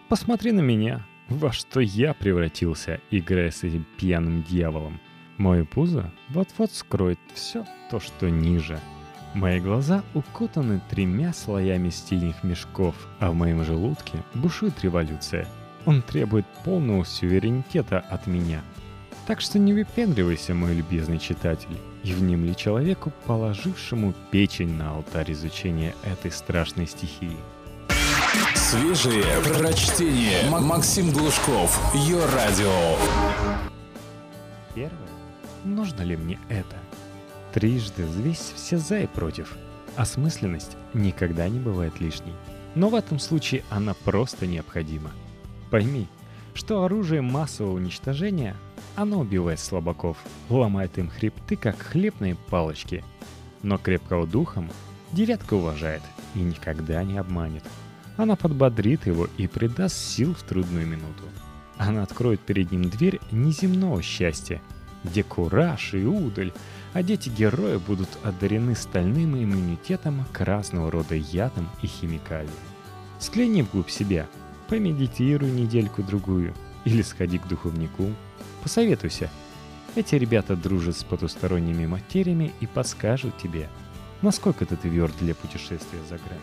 Посмотри 0.08 0.54
на 0.54 0.62
меня, 0.62 1.06
во 1.28 1.52
что 1.52 1.82
я 1.82 2.14
превратился, 2.14 3.02
играя 3.12 3.52
с 3.52 3.64
этим 3.64 3.86
пьяным 3.98 4.44
дьяволом– 4.44 5.02
Мое 5.38 5.66
пузо 5.66 6.12
вот-вот 6.30 6.72
скроет 6.72 7.20
все 7.34 7.66
то, 7.90 8.00
что 8.00 8.30
ниже. 8.30 8.80
Мои 9.34 9.60
глаза 9.60 10.04
укутаны 10.14 10.80
тремя 10.90 11.34
слоями 11.34 11.90
стильных 11.90 12.44
мешков, 12.44 12.96
а 13.20 13.32
в 13.32 13.34
моем 13.34 13.64
желудке 13.64 14.20
бушует 14.36 14.84
революция. 14.84 15.48
Он 15.86 16.04
требует 16.04 16.46
полного 16.64 17.04
суверенитета 17.04 18.00
от 18.00 18.28
меня. 18.28 18.62
Так 19.26 19.42
что 19.42 19.58
не 19.58 19.74
выпендривайся, 19.74 20.54
мой 20.54 20.76
любезный 20.76 21.18
читатель, 21.18 21.78
и 22.04 22.14
внемли 22.14 22.54
человеку, 22.54 23.12
положившему 23.26 24.14
печень 24.30 24.74
на 24.74 24.92
алтарь 24.92 25.32
изучения 25.32 25.96
этой 26.04 26.32
страшной 26.32 26.88
стихии. 26.88 27.38
Свежие 28.56 29.24
прочтение. 29.58 30.50
Максим 30.50 31.12
Глушков. 31.12 31.80
Ее 31.96 32.20
радио. 32.26 32.98
Первое 34.76 35.13
нужно 35.64 36.02
ли 36.02 36.16
мне 36.16 36.40
это? 36.50 36.78
Трижды 37.54 38.06
взвесь 38.06 38.54
все 38.56 38.78
за 38.78 39.02
и 39.02 39.08
против. 39.08 39.56
Осмысленность 39.96 40.76
никогда 40.94 41.48
не 41.48 41.60
бывает 41.60 42.00
лишней. 42.00 42.34
Но 42.74 42.90
в 42.90 42.96
этом 42.96 43.20
случае 43.20 43.64
она 43.70 43.94
просто 43.94 44.48
необходима. 44.48 45.12
Пойми, 45.70 46.08
что 46.56 46.84
оружие 46.84 47.22
массового 47.22 47.76
уничтожения, 47.76 48.56
оно 48.96 49.20
убивает 49.20 49.60
слабаков, 49.60 50.18
ломает 50.50 50.98
им 50.98 51.10
хребты, 51.10 51.56
как 51.56 51.78
хлебные 51.78 52.36
палочки. 52.50 53.04
Но 53.62 53.78
крепкого 53.78 54.26
духом 54.26 54.72
девятка 55.12 55.54
уважает 55.54 56.02
и 56.34 56.40
никогда 56.40 57.04
не 57.04 57.18
обманет. 57.18 57.64
Она 58.18 58.36
подбодрит 58.36 59.06
его 59.06 59.28
и 59.38 59.48
придаст 59.48 59.96
сил 59.96 60.34
в 60.34 60.42
трудную 60.42 60.88
минуту. 60.88 61.24
Она 61.78 62.04
откроет 62.04 62.40
перед 62.40 62.72
ним 62.72 62.90
дверь 62.90 63.20
неземного 63.32 64.02
счастья– 64.02 64.60
где 65.04 65.24
кураж 65.24 65.94
и 65.94 66.06
удаль, 66.06 66.52
а 66.94 67.04
дети 67.04 67.30
героя 67.30 67.80
будут 67.80 68.10
одарены 68.24 68.76
стальным 68.76 69.36
иммунитетом 69.36 70.26
к 70.32 70.42
разного 70.42 70.92
рода 70.92 71.16
ядам 71.16 71.70
и 71.82 71.88
химикалиям. 71.88 72.54
Скляни 73.20 73.62
вглубь 73.62 73.90
себя, 73.90 74.28
помедитируй 74.68 75.52
недельку-другую 75.52 76.54
или 76.86 77.02
сходи 77.02 77.38
к 77.38 77.48
духовнику, 77.48 78.12
посоветуйся. 78.62 79.30
Эти 79.96 80.16
ребята 80.16 80.56
дружат 80.56 80.98
с 80.98 81.04
потусторонними 81.04 81.86
материями 81.86 82.52
и 82.60 82.68
подскажут 82.68 83.38
тебе, 83.38 83.70
насколько 84.22 84.66
ты 84.66 84.76
тверд 84.76 85.14
для 85.20 85.36
путешествия 85.36 86.00
за 86.10 86.16
грань. 86.16 86.40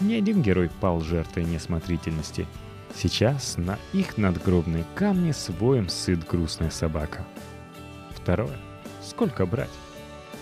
Ни 0.00 0.14
один 0.14 0.42
герой 0.42 0.70
пал 0.80 1.00
жертвой 1.00 1.44
неосмотрительности. 1.44 2.46
Сейчас 2.94 3.56
на 3.56 3.78
их 3.92 4.18
надгробные 4.18 4.84
камни 4.94 5.32
своем 5.32 5.88
сыт 5.88 6.26
грустная 6.26 6.70
собака— 6.70 7.24
Второе. 8.22 8.56
Сколько 9.02 9.46
брать? 9.46 9.70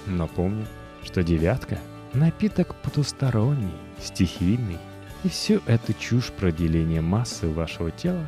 Напомню, 0.06 0.66
что 1.04 1.22
девятка– 1.22 1.78
напиток 2.12 2.74
потусторонний, 2.76 3.72
стихийный, 4.00 4.78
и 5.24 5.28
всю 5.28 5.60
эту 5.66 5.92
чушь 5.94 6.30
про 6.30 6.52
деление 6.52 7.00
массы 7.00 7.48
вашего 7.48 7.90
тела 7.90 8.26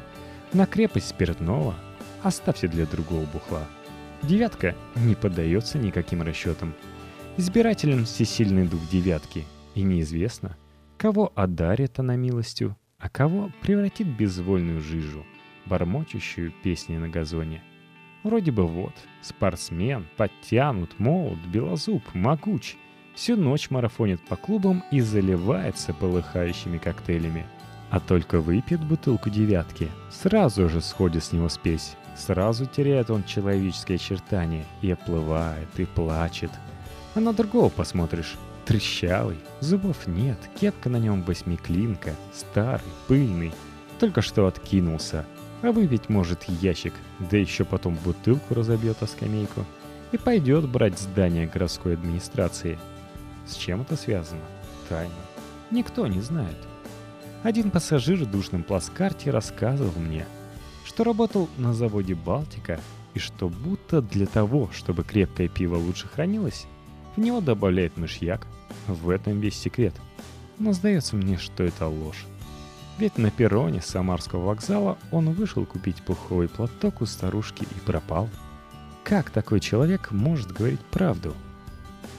на 0.52 0.66
крепость 0.66 1.08
спиртного 1.08 1.74
оставьте 2.22 2.68
для 2.68 2.86
другого 2.86 3.24
бухла. 3.26 3.64
Девятка 4.22 4.74
не 4.96 5.14
поддается 5.14 5.78
никаким 5.78 6.22
расчетам. 6.22 6.74
Избирателен 7.36 8.04
всесильный 8.04 8.66
дух 8.66 8.80
девятки, 8.90 9.46
и 9.74 9.82
неизвестно, 9.82 10.56
кого 10.98 11.32
одарит 11.34 11.98
она 11.98 12.16
милостью, 12.16 12.76
а 12.98 13.08
кого 13.08 13.50
превратит 13.62 14.08
в 14.08 14.16
безвольную 14.16 14.80
жижу, 14.80 15.24
бормочущую 15.66 16.52
песни 16.62 16.98
на 16.98 17.08
газоне– 17.08 17.62
Вроде 18.22 18.50
бы 18.50 18.66
вот, 18.66 18.92
спортсмен, 19.22 20.06
подтянут, 20.16 20.98
молод, 20.98 21.38
белозуб, 21.46 22.02
могуч. 22.12 22.76
Всю 23.14 23.36
ночь 23.36 23.70
марафонит 23.70 24.20
по 24.26 24.36
клубам 24.36 24.84
и 24.90 25.00
заливается 25.00 25.94
полыхающими 25.94 26.78
коктейлями. 26.78 27.46
А 27.90 27.98
только 27.98 28.40
выпьет 28.40 28.84
бутылку 28.84 29.30
девятки, 29.30 29.88
сразу 30.10 30.68
же 30.68 30.80
сходит 30.80 31.24
с 31.24 31.32
него 31.32 31.48
спесь. 31.48 31.96
Сразу 32.16 32.66
теряет 32.66 33.10
он 33.10 33.24
человеческие 33.24 33.96
очертания 33.96 34.64
и 34.82 34.90
оплывает, 34.90 35.68
и 35.78 35.86
плачет. 35.86 36.50
А 37.14 37.20
на 37.20 37.32
другого 37.32 37.70
посмотришь, 37.70 38.36
трещавый, 38.66 39.38
зубов 39.60 40.06
нет, 40.06 40.38
кепка 40.60 40.88
на 40.88 40.98
нем 40.98 41.22
восьмиклинка, 41.22 42.14
старый, 42.32 42.86
пыльный, 43.08 43.52
только 43.98 44.22
что 44.22 44.46
откинулся, 44.46 45.26
а 45.62 45.72
выпить 45.72 46.08
может 46.08 46.44
ящик, 46.44 46.94
да 47.30 47.36
еще 47.36 47.64
потом 47.64 47.96
бутылку 48.04 48.54
разобьет 48.54 49.02
о 49.02 49.06
скамейку 49.06 49.64
и 50.12 50.18
пойдет 50.18 50.68
брать 50.68 50.98
здание 50.98 51.46
городской 51.46 51.94
администрации. 51.94 52.78
С 53.46 53.54
чем 53.54 53.82
это 53.82 53.96
связано? 53.96 54.42
Тайна. 54.88 55.12
Никто 55.70 56.06
не 56.06 56.20
знает. 56.20 56.56
Один 57.42 57.70
пассажир 57.70 58.18
в 58.18 58.30
душном 58.30 58.62
плацкарте 58.62 59.30
рассказывал 59.30 59.98
мне, 59.98 60.26
что 60.84 61.04
работал 61.04 61.48
на 61.56 61.72
заводе 61.72 62.14
«Балтика» 62.14 62.80
и 63.14 63.18
что 63.18 63.48
будто 63.48 64.02
для 64.02 64.26
того, 64.26 64.70
чтобы 64.72 65.04
крепкое 65.04 65.48
пиво 65.48 65.76
лучше 65.76 66.06
хранилось, 66.08 66.66
в 67.16 67.20
него 67.20 67.40
добавляют 67.40 67.96
мышьяк. 67.96 68.46
В 68.86 69.10
этом 69.10 69.40
весь 69.40 69.56
секрет. 69.56 69.94
Но 70.58 70.72
сдается 70.72 71.16
мне, 71.16 71.38
что 71.38 71.64
это 71.64 71.86
ложь. 71.86 72.26
Ведь 73.00 73.16
на 73.16 73.30
перроне 73.30 73.80
Самарского 73.80 74.44
вокзала 74.44 74.98
он 75.10 75.30
вышел 75.32 75.64
купить 75.64 76.02
пуховый 76.02 76.50
платок 76.50 77.00
у 77.00 77.06
старушки 77.06 77.62
и 77.62 77.80
пропал. 77.86 78.28
Как 79.04 79.30
такой 79.30 79.60
человек 79.60 80.10
может 80.10 80.52
говорить 80.52 80.80
правду? 80.90 81.34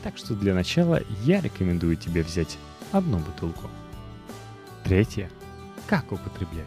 Так 0.01 0.17
что 0.17 0.33
для 0.33 0.55
начала 0.55 0.99
я 1.23 1.39
рекомендую 1.39 1.97
тебе 1.97 2.23
взять 2.23 2.57
одну 2.91 3.19
бутылку. 3.19 3.69
Третье. 4.83 5.29
Как 5.85 6.11
употреблять? 6.11 6.65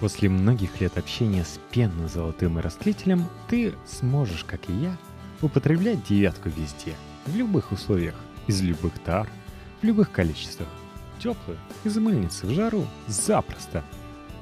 После 0.00 0.28
многих 0.28 0.78
лет 0.82 0.98
общения 0.98 1.44
с 1.44 1.58
пенно-золотым 1.70 2.58
растлителем 2.58 3.24
ты 3.48 3.72
сможешь, 3.86 4.44
как 4.44 4.68
и 4.68 4.74
я, 4.74 4.98
употреблять 5.40 6.04
девятку 6.04 6.50
везде, 6.50 6.94
в 7.24 7.34
любых 7.34 7.72
условиях, 7.72 8.16
из 8.48 8.60
любых 8.60 8.98
тар, 8.98 9.26
в 9.80 9.84
любых 9.84 10.12
количествах 10.12 10.68
теплую, 11.22 11.58
из 11.84 11.96
мыльницы 11.96 12.46
в 12.46 12.50
жару, 12.50 12.86
запросто. 13.06 13.84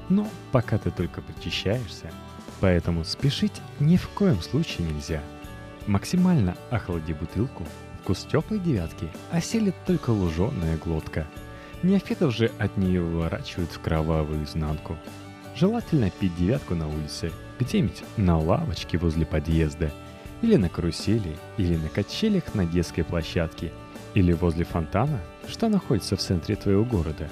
Но 0.09 0.27
пока 0.51 0.77
ты 0.77 0.91
только 0.91 1.21
причащаешься, 1.21 2.11
поэтому 2.59 3.03
спешить 3.03 3.61
ни 3.79 3.97
в 3.97 4.07
коем 4.09 4.41
случае 4.41 4.87
нельзя. 4.87 5.21
Максимально 5.87 6.55
охлади 6.71 7.13
бутылку, 7.13 7.63
вкус 8.01 8.27
теплой 8.29 8.59
девятки 8.59 9.09
оселит 9.31 9.75
только 9.85 10.09
луженая 10.09 10.77
глотка. 10.77 11.27
Неофитов 11.83 12.35
же 12.35 12.51
от 12.57 12.75
нее 12.77 13.01
выворачивают 13.01 13.71
в 13.71 13.79
кровавую 13.79 14.43
изнанку. 14.43 14.97
Желательно 15.55 16.09
пить 16.09 16.35
девятку 16.35 16.75
на 16.75 16.87
улице, 16.87 17.31
где-нибудь 17.59 18.03
на 18.17 18.37
лавочке 18.39 18.97
возле 18.97 19.25
подъезда, 19.25 19.91
или 20.41 20.55
на 20.55 20.69
карусели, 20.69 21.37
или 21.57 21.75
на 21.75 21.89
качелях 21.89 22.55
на 22.55 22.65
детской 22.65 23.03
площадке– 23.03 23.71
или 24.13 24.33
возле 24.33 24.65
фонтана, 24.65 25.19
что 25.49 25.67
находится 25.69 26.15
в 26.15 26.19
центре 26.19 26.55
твоего 26.55 26.85
города. 26.85 27.29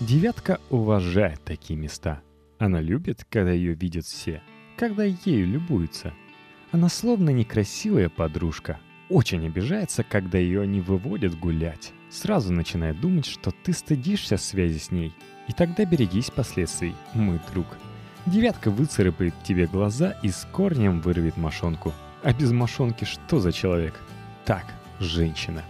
Девятка 0.00 0.58
уважает 0.70 1.40
такие 1.44 1.78
места. 1.78 2.20
Она 2.58 2.80
любит, 2.80 3.24
когда 3.30 3.52
ее 3.52 3.74
видят 3.74 4.04
все, 4.04 4.42
когда 4.76 5.04
ею 5.04 5.46
любуются. 5.46 6.12
Она 6.72 6.88
словно 6.88 7.30
некрасивая 7.30 8.08
подружка. 8.08 8.78
Очень 9.08 9.46
обижается, 9.46 10.02
когда 10.02 10.38
ее 10.38 10.66
не 10.66 10.80
выводят 10.80 11.38
гулять. 11.38 11.92
Сразу 12.10 12.52
начинает 12.52 13.00
думать, 13.00 13.26
что 13.26 13.50
ты 13.50 13.72
стыдишься 13.72 14.36
связи 14.36 14.78
с 14.78 14.90
ней. 14.90 15.12
И 15.46 15.52
тогда 15.52 15.84
берегись 15.84 16.30
последствий, 16.30 16.94
мой 17.12 17.38
друг. 17.52 17.66
Девятка 18.26 18.70
выцарапает 18.70 19.34
тебе 19.44 19.66
глаза 19.66 20.16
и 20.22 20.30
с 20.30 20.48
корнем 20.50 21.00
вырвет 21.00 21.36
мошонку. 21.36 21.92
А 22.22 22.32
без 22.32 22.52
мошонки 22.52 23.04
что 23.04 23.38
за 23.38 23.52
человек? 23.52 23.94
Так, 24.46 24.64
женщина. 24.98 25.62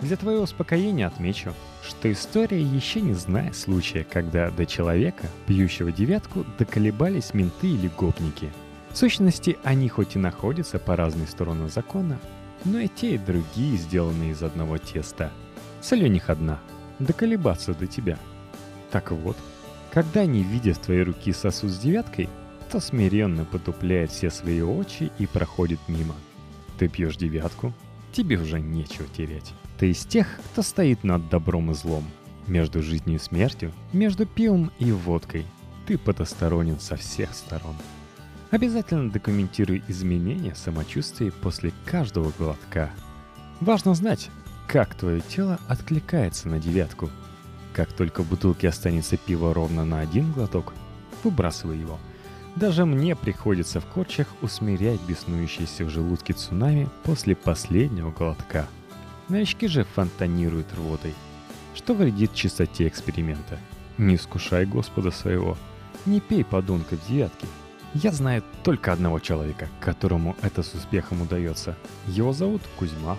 Для 0.00 0.16
твоего 0.16 0.42
успокоения 0.42 1.06
отмечу, 1.06 1.54
что 1.82 2.12
история 2.12 2.60
еще 2.60 3.00
не 3.00 3.14
знает 3.14 3.56
случая, 3.56 4.04
когда 4.04 4.50
до 4.50 4.66
человека, 4.66 5.28
пьющего 5.46 5.92
девятку, 5.92 6.44
доколебались 6.58 7.32
менты 7.32 7.68
или 7.68 7.88
гопники. 7.88 8.50
В 8.90 8.96
сущности, 8.96 9.56
они 9.64 9.88
хоть 9.88 10.16
и 10.16 10.18
находятся 10.18 10.78
по 10.78 10.96
разные 10.96 11.26
стороны 11.26 11.68
закона, 11.68 12.18
но 12.64 12.78
и 12.78 12.88
те, 12.88 13.14
и 13.14 13.18
другие 13.18 13.76
сделаны 13.76 14.30
из 14.30 14.42
одного 14.42 14.78
теста. 14.78 15.30
Цель 15.80 16.04
у 16.04 16.08
них 16.08 16.30
одна— 16.30 16.58
доколебаться 16.98 17.74
до 17.74 17.86
тебя. 17.86 18.18
Так 18.90 19.10
вот, 19.10 19.36
когда 19.92 20.20
они 20.20 20.42
видят 20.42 20.76
в 20.78 20.80
твоей 20.80 21.02
руки 21.02 21.32
сосуд 21.32 21.70
с 21.70 21.78
девяткой, 21.78 22.28
то 22.70 22.80
смиренно 22.80 23.44
потупляет 23.44 24.10
все 24.10 24.30
свои 24.30 24.60
очи 24.60 25.12
и 25.18 25.26
проходит 25.26 25.78
мимо. 25.88 26.14
Ты 26.78 26.88
пьешь 26.88 27.16
девятку, 27.16 27.72
тебе 28.12 28.36
уже 28.36 28.60
нечего 28.60 29.06
терять. 29.08 29.52
Ты 29.84 29.90
из 29.90 30.06
тех, 30.06 30.26
кто 30.50 30.62
стоит 30.62 31.04
над 31.04 31.28
добром 31.28 31.70
и 31.70 31.74
злом. 31.74 32.04
Между 32.46 32.82
жизнью 32.82 33.16
и 33.16 33.22
смертью, 33.22 33.70
между 33.92 34.24
пивом 34.24 34.72
и 34.78 34.90
водкой. 34.90 35.44
Ты 35.86 35.98
потусторонен 35.98 36.80
со 36.80 36.96
всех 36.96 37.34
сторон. 37.34 37.76
Обязательно 38.50 39.10
документируй 39.10 39.82
изменения 39.88 40.54
в 40.54 40.56
самочувствии 40.56 41.28
после 41.28 41.74
каждого 41.84 42.32
глотка. 42.38 42.92
Важно 43.60 43.94
знать, 43.94 44.30
как 44.68 44.94
твое 44.94 45.20
тело 45.20 45.60
откликается 45.68 46.48
на 46.48 46.58
девятку. 46.58 47.10
Как 47.74 47.92
только 47.92 48.22
в 48.22 48.30
бутылке 48.30 48.70
останется 48.70 49.18
пиво 49.18 49.52
ровно 49.52 49.84
на 49.84 50.00
один 50.00 50.32
глоток, 50.32 50.72
выбрасывай 51.22 51.76
его. 51.76 51.98
Даже 52.56 52.86
мне 52.86 53.14
приходится 53.14 53.82
в 53.82 53.84
корчах 53.84 54.28
усмирять 54.40 55.02
беснующиеся 55.06 55.84
в 55.84 55.90
желудке 55.90 56.32
цунами 56.32 56.88
после 57.02 57.36
последнего 57.36 58.12
глотка– 58.12 58.66
Новички 59.28 59.68
же 59.68 59.84
фонтанируют 59.84 60.74
рвотой. 60.74 61.14
Что 61.74 61.94
вредит 61.94 62.34
чистоте 62.34 62.86
эксперимента? 62.86 63.58
Не 63.96 64.16
искушай 64.16 64.66
Господа 64.66 65.10
своего. 65.10 65.56
Не 66.04 66.20
пей 66.20 66.44
подонка 66.44 66.96
в. 67.08 67.46
Я 67.94 68.12
знаю 68.12 68.42
только 68.64 68.92
одного 68.92 69.20
человека, 69.20 69.68
которому 69.80 70.36
это 70.42 70.62
с 70.62 70.74
успехом 70.74 71.22
удается. 71.22 71.74
Его 72.06 72.34
зовут 72.34 72.60
Кузьма. 72.76 73.16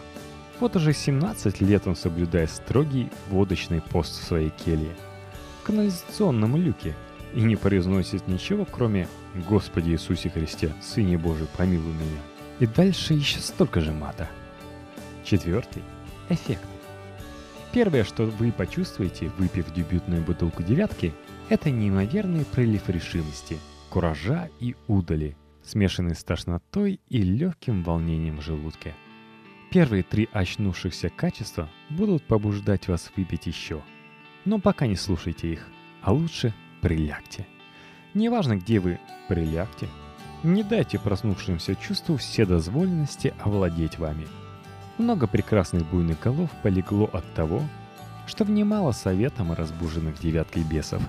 Вот 0.60 0.76
уже 0.76 0.94
17 0.94 1.62
лет 1.62 1.88
он 1.88 1.96
соблюдает 1.96 2.52
строгий 2.52 3.10
водочный 3.30 3.82
пост 3.82 4.22
в 4.22 4.24
своей 4.24 4.52
келье. 4.52 4.96
В 5.62 5.66
канализационном 5.66 6.56
люке. 6.56 6.94
И 7.34 7.42
не 7.42 7.56
произносит 7.56 8.28
ничего, 8.28 8.66
кроме 8.66 9.08
«Господи 9.50 9.90
Иисусе 9.90 10.30
Христе, 10.30 10.72
Сыне 10.82 11.18
Божий, 11.18 11.48
помилуй 11.58 11.94
меня». 11.94 12.22
И 12.60 12.68
дальше 12.68 13.14
еще 13.16 13.40
столько 13.40 13.82
же 13.82 13.92
мата. 13.92 14.30
Четвертый 15.26 15.84
эффект. 16.30 16.66
Первое, 17.72 18.06
что 18.06 18.24
вы 18.24 18.52
почувствуете, 18.52 19.30
выпив 19.38 19.74
дебютную 19.74 20.24
бутылку 20.24 20.64
девятки, 20.64 21.14
это 21.50 21.70
неимоверный 21.70 22.46
прилив 22.46 22.88
решимости, 22.90 23.58
куража 23.90 24.50
и 24.62 24.76
удали, 24.88 25.36
смешанный 25.62 26.16
с 26.16 26.24
тошнотой 26.24 27.02
и 27.10 27.22
легким 27.22 27.84
волнением 27.84 28.38
в 28.38 28.42
желудке. 28.42 28.94
Первые 29.72 30.04
три 30.04 30.30
очнувшихся 30.32 31.10
качества 31.10 31.70
будут 31.90 32.24
побуждать 32.24 32.88
вас 32.88 33.12
выпить 33.18 33.46
еще. 33.46 33.84
Но 34.46 34.60
пока 34.60 34.88
не 34.88 34.96
слушайте 34.96 35.52
их, 35.52 35.68
а 36.02 36.14
лучше 36.14 36.54
прилягте. 36.82 37.46
Неважно, 38.14 38.56
где 38.56 38.80
вы, 38.80 39.00
прилягте. 39.28 39.90
Не 40.44 40.64
дайте 40.64 40.98
проснувшимся 40.98 41.76
чувству 41.76 42.16
вседозволенности 42.16 43.34
овладеть 43.44 44.00
вами– 44.00 44.28
много 44.98 45.28
прекрасных 45.28 45.86
буйных 45.86 46.20
голов 46.20 46.50
полегло 46.64 47.10
от 47.12 47.26
того, 47.34 47.62
что 48.28 48.44
внимало 48.44 48.92
советам 48.92 49.54
разбуженных 49.54 50.20
девяткой 50.20 50.64
бесов. 50.64 51.02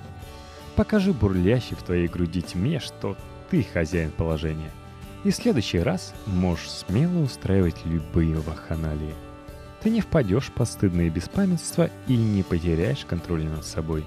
Покажи 0.74 1.12
бурлящей 1.12 1.76
в 1.76 1.82
твоей 1.82 2.08
груди 2.08 2.42
тьме, 2.42 2.80
что 2.80 3.16
ты 3.50 3.62
хозяин 3.62 4.10
положения. 4.10 4.70
И 5.24 5.30
в 5.30 5.34
следующий 5.34 5.78
раз 5.78 6.14
можешь 6.26 6.70
смело 6.70 7.22
устраивать 7.22 7.84
любые 7.84 8.36
ваханалии. 8.36 9.14
Ты 9.82 9.90
не 9.90 10.00
впадешь 10.00 10.46
в 10.46 10.52
постыдное 10.52 11.08
беспамятство 11.10 11.88
и 12.06 12.16
не 12.16 12.42
потеряешь 12.42 13.04
контроль 13.04 13.44
над 13.44 13.64
собой. 13.64 14.04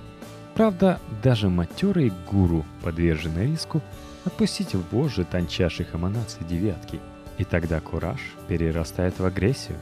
Правда, 0.54 1.00
даже 1.24 1.50
матерые 1.50 2.12
гуру 2.30 2.66
подвержены 2.84 3.52
риску 3.52 3.82
отпустить 4.26 4.76
в 4.76 4.84
вожжи 4.94 5.24
тончайших 5.24 5.96
эманаций 5.96 6.46
девятки– 6.46 7.00
и 7.40 7.46
тогда 7.46 7.80
кураж 7.80 8.20
перерастает 8.48 9.18
в 9.18 9.26
агрессию. 9.26 9.80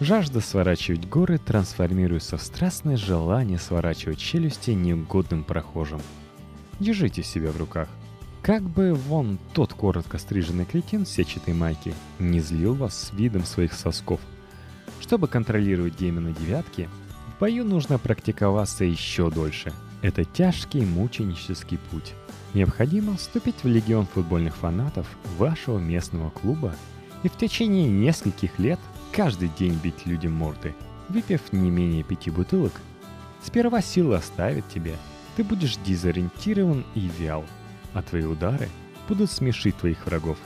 Жажда 0.00 0.40
сворачивать 0.40 1.08
горы 1.08 1.38
трансформируется 1.38 2.36
в 2.36 2.42
страстное 2.42 2.96
желание 2.96 3.58
сворачивать 3.58 4.18
челюсти 4.18 4.70
неугодным 4.70 5.42
прохожим. 5.42 6.00
Держите 6.80 7.22
себя 7.22 7.50
в 7.50 7.56
руках. 7.56 7.88
Как 8.42 8.62
бы 8.62 8.94
вон 8.94 9.38
тот 9.54 9.72
коротко 9.72 10.18
стриженный 10.18 10.66
кретин 10.66 11.04
в 11.04 11.08
сетчатой 11.08 11.54
майке 11.54 11.94
не 12.18 12.40
злил 12.40 12.74
вас 12.74 12.96
с 13.08 13.12
видом 13.12 13.44
своих 13.44 13.72
сосков. 13.72 14.20
Чтобы 15.00 15.26
контролировать 15.26 15.96
демона 15.96 16.32
девятки, 16.32 16.88
в 17.26 17.40
бою 17.40 17.64
нужно 17.64 17.98
практиковаться 17.98 18.84
еще 18.84 19.30
дольше. 19.30 19.72
Это 20.02 20.24
тяжкий 20.24 20.82
мученический 20.82 21.78
путь. 21.90 22.14
Необходимо 22.56 23.18
вступить 23.18 23.64
в 23.64 23.68
легион 23.68 24.06
футбольных 24.06 24.56
фанатов 24.56 25.06
вашего 25.36 25.78
местного 25.78 26.30
клуба 26.30 26.74
и 27.22 27.28
в 27.28 27.36
течение 27.36 27.86
нескольких 27.86 28.58
лет 28.58 28.80
каждый 29.12 29.50
день 29.58 29.78
бить 29.84 30.06
людям 30.06 30.32
морды, 30.32 30.74
выпив 31.10 31.52
не 31.52 31.70
менее 31.70 32.02
пяти 32.02 32.30
бутылок. 32.30 32.72
Сперва 33.44 33.82
сила 33.82 34.16
оставит 34.16 34.66
тебя, 34.70 34.94
ты 35.36 35.44
будешь 35.44 35.76
дезориентирован 35.84 36.86
и 36.94 37.10
вял, 37.18 37.44
а 37.92 38.00
твои 38.00 38.24
удары 38.24 38.70
будут 39.06 39.30
смешить 39.30 39.76
твоих 39.76 40.06
врагов. 40.06 40.38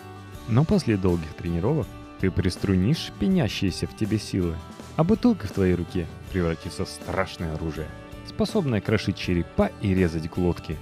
Но 0.48 0.64
после 0.64 0.96
долгих 0.96 1.32
тренировок 1.34 1.86
ты 2.18 2.32
приструнишь 2.32 3.12
пенящиеся 3.20 3.86
в 3.86 3.96
тебе 3.96 4.18
силы, 4.18 4.56
а 4.96 5.04
бутылка 5.04 5.46
в 5.46 5.52
твоей 5.52 5.76
руке 5.76 6.08
превратится 6.32 6.84
в 6.84 6.88
страшное 6.88 7.54
оружие, 7.54 7.86
способное 8.26 8.80
крошить 8.80 9.16
черепа 9.16 9.70
и 9.80 9.94
резать 9.94 10.28
глотки. 10.28 10.76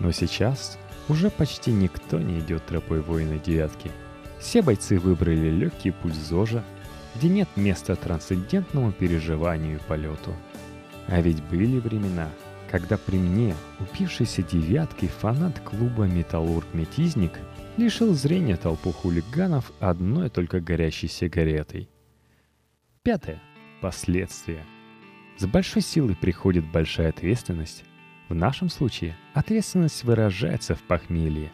Но 0.00 0.12
сейчас 0.12 0.78
уже 1.08 1.30
почти 1.30 1.72
никто 1.72 2.18
не 2.18 2.40
идет 2.40 2.64
тропой 2.66 3.00
воина 3.00 3.38
девятки. 3.38 3.90
Все 4.38 4.62
бойцы 4.62 4.98
выбрали 4.98 5.50
легкий 5.50 5.90
путь 5.90 6.14
ЗОЖа, 6.14 6.64
где 7.14 7.28
нет 7.28 7.48
места 7.56 7.94
трансцендентному 7.96 8.92
переживанию 8.92 9.76
и 9.76 9.82
полету. 9.88 10.34
А 11.08 11.20
ведь 11.20 11.42
были 11.44 11.78
времена, 11.78 12.28
когда 12.70 12.96
при 12.96 13.16
мне 13.16 13.54
упившийся 13.80 14.42
девяткой 14.42 15.08
фанат 15.08 15.60
клуба 15.60 16.04
«Металлург 16.04 16.66
Метизник» 16.72 17.32
лишил 17.76 18.14
зрения 18.14 18.56
толпу 18.56 18.92
хулиганов 18.92 19.72
одной 19.78 20.30
только 20.30 20.60
горящей 20.60 21.08
сигаретой. 21.08 21.88
Пятое. 23.02 23.42
Последствия. 23.80 24.64
С 25.38 25.46
большой 25.46 25.82
силой 25.82 26.14
приходит 26.14 26.70
большая 26.70 27.08
ответственность. 27.08 27.84
В 28.32 28.34
нашем 28.34 28.70
случае 28.70 29.14
ответственность 29.34 30.04
выражается 30.04 30.74
в 30.74 30.80
похмелье. 30.84 31.52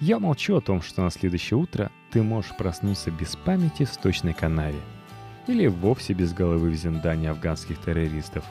Я 0.00 0.18
молчу 0.18 0.56
о 0.56 0.62
том, 0.62 0.80
что 0.80 1.02
на 1.02 1.10
следующее 1.10 1.58
утро 1.58 1.90
ты 2.10 2.22
можешь 2.22 2.56
проснуться 2.56 3.10
без 3.10 3.36
памяти 3.36 3.84
в 3.84 3.92
сточной 3.92 4.32
канаве. 4.32 4.80
Или 5.46 5.66
вовсе 5.66 6.14
без 6.14 6.32
головы 6.32 6.70
в 6.70 6.74
зиндане 6.74 7.28
афганских 7.28 7.78
террористов. 7.82 8.46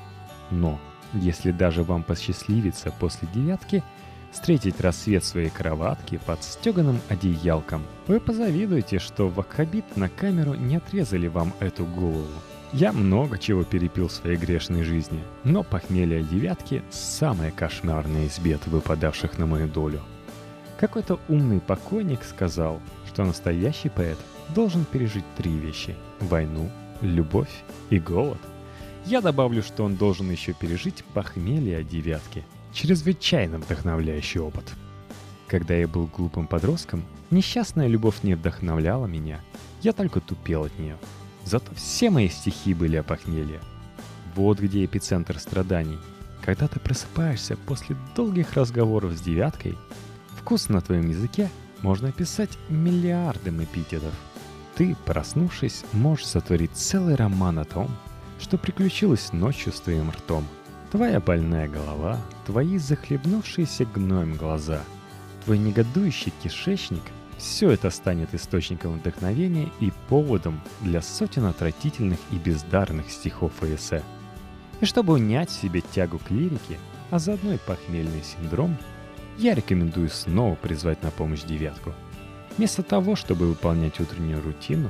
Но, 0.52 0.80
если 1.14 1.50
даже 1.50 1.82
вам 1.82 2.04
посчастливится 2.04 2.92
после 2.92 3.28
девятки– 3.34 3.82
встретить 4.32 4.80
рассвет 4.80 5.24
своей 5.24 5.50
кроватке 5.50 6.20
под 6.20 6.44
стеганым 6.44 7.00
одеялком. 7.10 7.82
Вы 8.06 8.20
позавидуете, 8.20 9.00
что 9.00 9.28
вакхабит 9.28 9.98
на 9.98 10.08
камеру 10.08 10.54
не 10.54 10.76
отрезали 10.76 11.28
вам 11.28 11.54
эту 11.60 11.86
голову. 11.86 12.28
Я 12.78 12.92
много 12.92 13.38
чего 13.38 13.64
перепил 13.64 14.10
в 14.10 14.12
своей 14.12 14.36
грешной 14.36 14.84
жизни, 14.84 15.24
но 15.46 15.64
похмелье 15.64 16.22
девятки– 16.22 16.84
самое 16.92 17.50
кошмарное 17.50 18.26
из 18.26 18.38
бед, 18.38 18.68
выпадавших 18.68 19.38
на 19.38 19.46
мою 19.46 19.70
долю. 19.70 20.02
Какой-то 20.78 21.18
умный 21.30 21.62
покойник 21.62 22.22
сказал, 22.26 22.82
что 23.08 23.24
настоящий 23.24 23.88
поэт 23.88 24.18
должен 24.54 24.84
пережить 24.84 25.24
три 25.38 25.54
вещи– 25.54 25.96
войну, 26.20 26.70
любовь 27.00 27.64
и 27.92 27.98
голод. 27.98 28.40
Я 29.06 29.22
добавлю, 29.22 29.64
что 29.64 29.86
он 29.86 29.96
должен 29.96 30.30
еще 30.30 30.52
пережить 30.52 31.06
похмелье 31.14 31.82
девятки– 31.82 32.44
чрезвычайно 32.74 33.58
вдохновляющий 33.58 34.42
опыт. 34.42 34.74
Когда 35.48 35.76
я 35.76 35.88
был 35.88 36.08
глупым 36.08 36.46
подростком, 36.46 37.06
несчастная 37.32 37.88
любовь 37.88 38.24
не 38.24 38.36
вдохновляла 38.36 39.06
меня, 39.06 39.40
я 39.82 39.94
только 39.94 40.20
тупел 40.20 40.66
от 40.66 40.78
нее. 40.78 40.98
Зато 41.46 41.74
все 41.76 42.10
мои 42.10 42.28
стихи 42.28 42.74
были 42.74 42.98
о 42.98 43.04
похмелье. 43.04 43.62
Вот 44.36 44.60
где 44.60 44.84
эпицентр 44.84 45.40
страданий. 45.40 46.00
Когда 46.44 46.68
ты 46.68 46.80
просыпаешься 46.80 47.56
после 47.56 47.96
долгих 48.16 48.54
разговоров 48.54 49.14
с 49.14 49.22
девяткой, 49.22 49.78
вкус 50.38 50.70
на 50.70 50.82
твоем 50.82 51.10
языке 51.10 51.50
можно 51.82 52.10
описать 52.10 52.58
миллиардом 52.70 53.64
эпитетов. 53.64 54.14
Ты, 54.76 54.96
проснувшись, 55.06 55.86
можешь 55.94 56.28
сотворить 56.28 56.72
целый 56.74 57.16
роман 57.16 57.60
о 57.60 57.66
том, 57.66 57.90
что 58.40 58.58
приключилось 58.58 59.32
ночью 59.32 59.72
с 59.72 59.80
твоим 59.80 60.12
ртом– 60.12 60.46
Твоя 60.96 61.20
больная 61.20 61.68
голова, 61.68 62.18
твои 62.46 62.78
захлебнувшиеся 62.78 63.86
гноем 63.86 64.36
глаза, 64.38 64.82
твой 65.44 65.58
негодующий 65.58 66.32
кишечник– 66.42 67.04
все 67.38 67.72
это 67.72 67.90
станет 67.90 68.34
источником 68.34 69.00
вдохновения 69.00 69.70
и 69.80 69.92
поводом 70.10 70.62
для 70.82 71.02
сотен 71.02 71.46
отвратительных 71.46 72.20
и 72.32 72.36
бездарных 72.36 73.10
стихов 73.10 73.52
и 73.64 73.76
эссе. 73.76 74.04
И 74.82 74.86
чтобы 74.86 75.14
унять 75.14 75.50
себе 75.50 75.82
тягу 75.82 76.20
к 76.20 76.32
лирике, 76.32 76.80
а 77.12 77.20
заодно 77.20 77.54
и 77.54 77.58
похмельный 77.58 78.24
синдром, 78.24 78.78
я 79.38 79.54
рекомендую 79.54 80.10
снова 80.10 80.56
призвать 80.56 81.04
на 81.04 81.12
помощь 81.12 81.44
девятку. 81.44 81.94
Вместо 82.58 82.84
того, 82.84 83.16
чтобы 83.16 83.48
выполнять 83.48 84.00
утреннюю 84.00 84.42
рутину, 84.42 84.90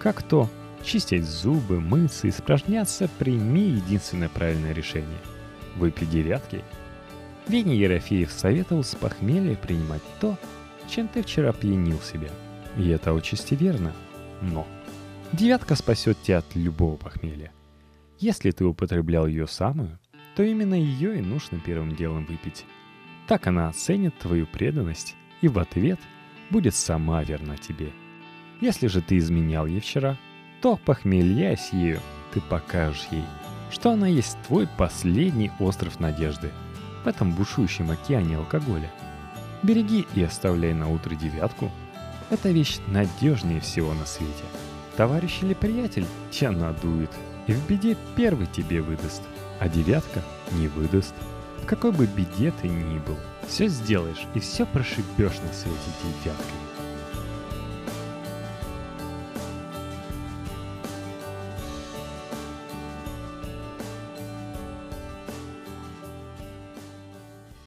как 0.00 0.22
то 0.22 0.50
чистить 0.82 1.24
зубы, 1.24 1.80
мыться, 1.80 2.28
испражняться, 2.28 3.08
прими 3.18 3.62
единственное 3.62 4.28
правильное 4.28 4.72
решение– 4.72 5.18
выпить 5.76 6.10
девятки. 6.10 6.64
Веня 7.46 7.74
Ерофеев 7.74 8.32
советовал 8.32 8.84
с 8.84 8.94
похмелья 8.94 9.56
принимать 9.56 10.02
то, 10.20 10.36
чем 10.88 11.08
ты 11.08 11.22
вчера 11.22 11.52
пьянил 11.52 12.00
себя. 12.00 12.30
И 12.76 12.88
это 12.88 13.14
отчасти 13.14 13.54
верно. 13.54 13.92
Но 14.40 14.66
девятка 15.32 15.74
спасет 15.74 16.20
тебя 16.22 16.38
от 16.38 16.54
любого 16.54 16.96
похмелья. 16.96 17.52
Если 18.18 18.50
ты 18.50 18.64
употреблял 18.64 19.26
ее 19.26 19.46
самую, 19.46 19.98
то 20.36 20.42
именно 20.42 20.74
ее 20.74 21.18
и 21.18 21.20
нужно 21.20 21.60
первым 21.60 21.94
делом 21.94 22.24
выпить. 22.26 22.64
Так 23.26 23.46
она 23.46 23.68
оценит 23.68 24.16
твою 24.18 24.46
преданность 24.46 25.14
и 25.40 25.48
в 25.48 25.58
ответ 25.58 25.98
будет 26.50 26.74
сама 26.74 27.22
верна 27.22 27.56
тебе. 27.56 27.90
Если 28.60 28.86
же 28.86 29.00
ты 29.00 29.18
изменял 29.18 29.66
ей 29.66 29.80
вчера, 29.80 30.16
то, 30.60 30.76
похмельясь 30.76 31.72
ею, 31.72 32.00
ты 32.32 32.40
покажешь 32.40 33.06
ей, 33.10 33.24
что 33.70 33.90
она 33.90 34.06
есть 34.06 34.38
твой 34.46 34.66
последний 34.78 35.50
остров 35.58 36.00
надежды 36.00 36.50
в 37.04 37.08
этом 37.08 37.32
бушующем 37.32 37.90
океане 37.90 38.38
алкоголя. 38.38 38.90
Береги 39.64 40.06
и 40.14 40.22
оставляй 40.22 40.74
на 40.74 40.90
утро 40.90 41.14
девятку. 41.14 41.70
Эта 42.28 42.50
вещь 42.50 42.80
надежнее 42.86 43.60
всего 43.60 43.94
на 43.94 44.04
свете. 44.04 44.44
Товарищ 44.94 45.38
или 45.40 45.54
приятель 45.54 46.06
тебя 46.30 46.50
надует 46.50 47.10
и 47.46 47.54
в 47.54 47.66
беде 47.66 47.96
первый 48.14 48.46
тебе 48.46 48.82
выдаст, 48.82 49.22
а 49.60 49.68
девятка 49.70 50.22
не 50.52 50.68
выдаст. 50.68 51.14
В 51.62 51.66
какой 51.66 51.92
бы 51.92 52.04
беде 52.04 52.52
ты 52.60 52.68
ни 52.68 52.98
был, 52.98 53.16
все 53.48 53.68
сделаешь 53.68 54.26
и 54.34 54.40
все 54.40 54.66
прошибешь 54.66 55.40
на 55.40 55.52
свете 55.54 55.90
девяткой. 56.02 56.63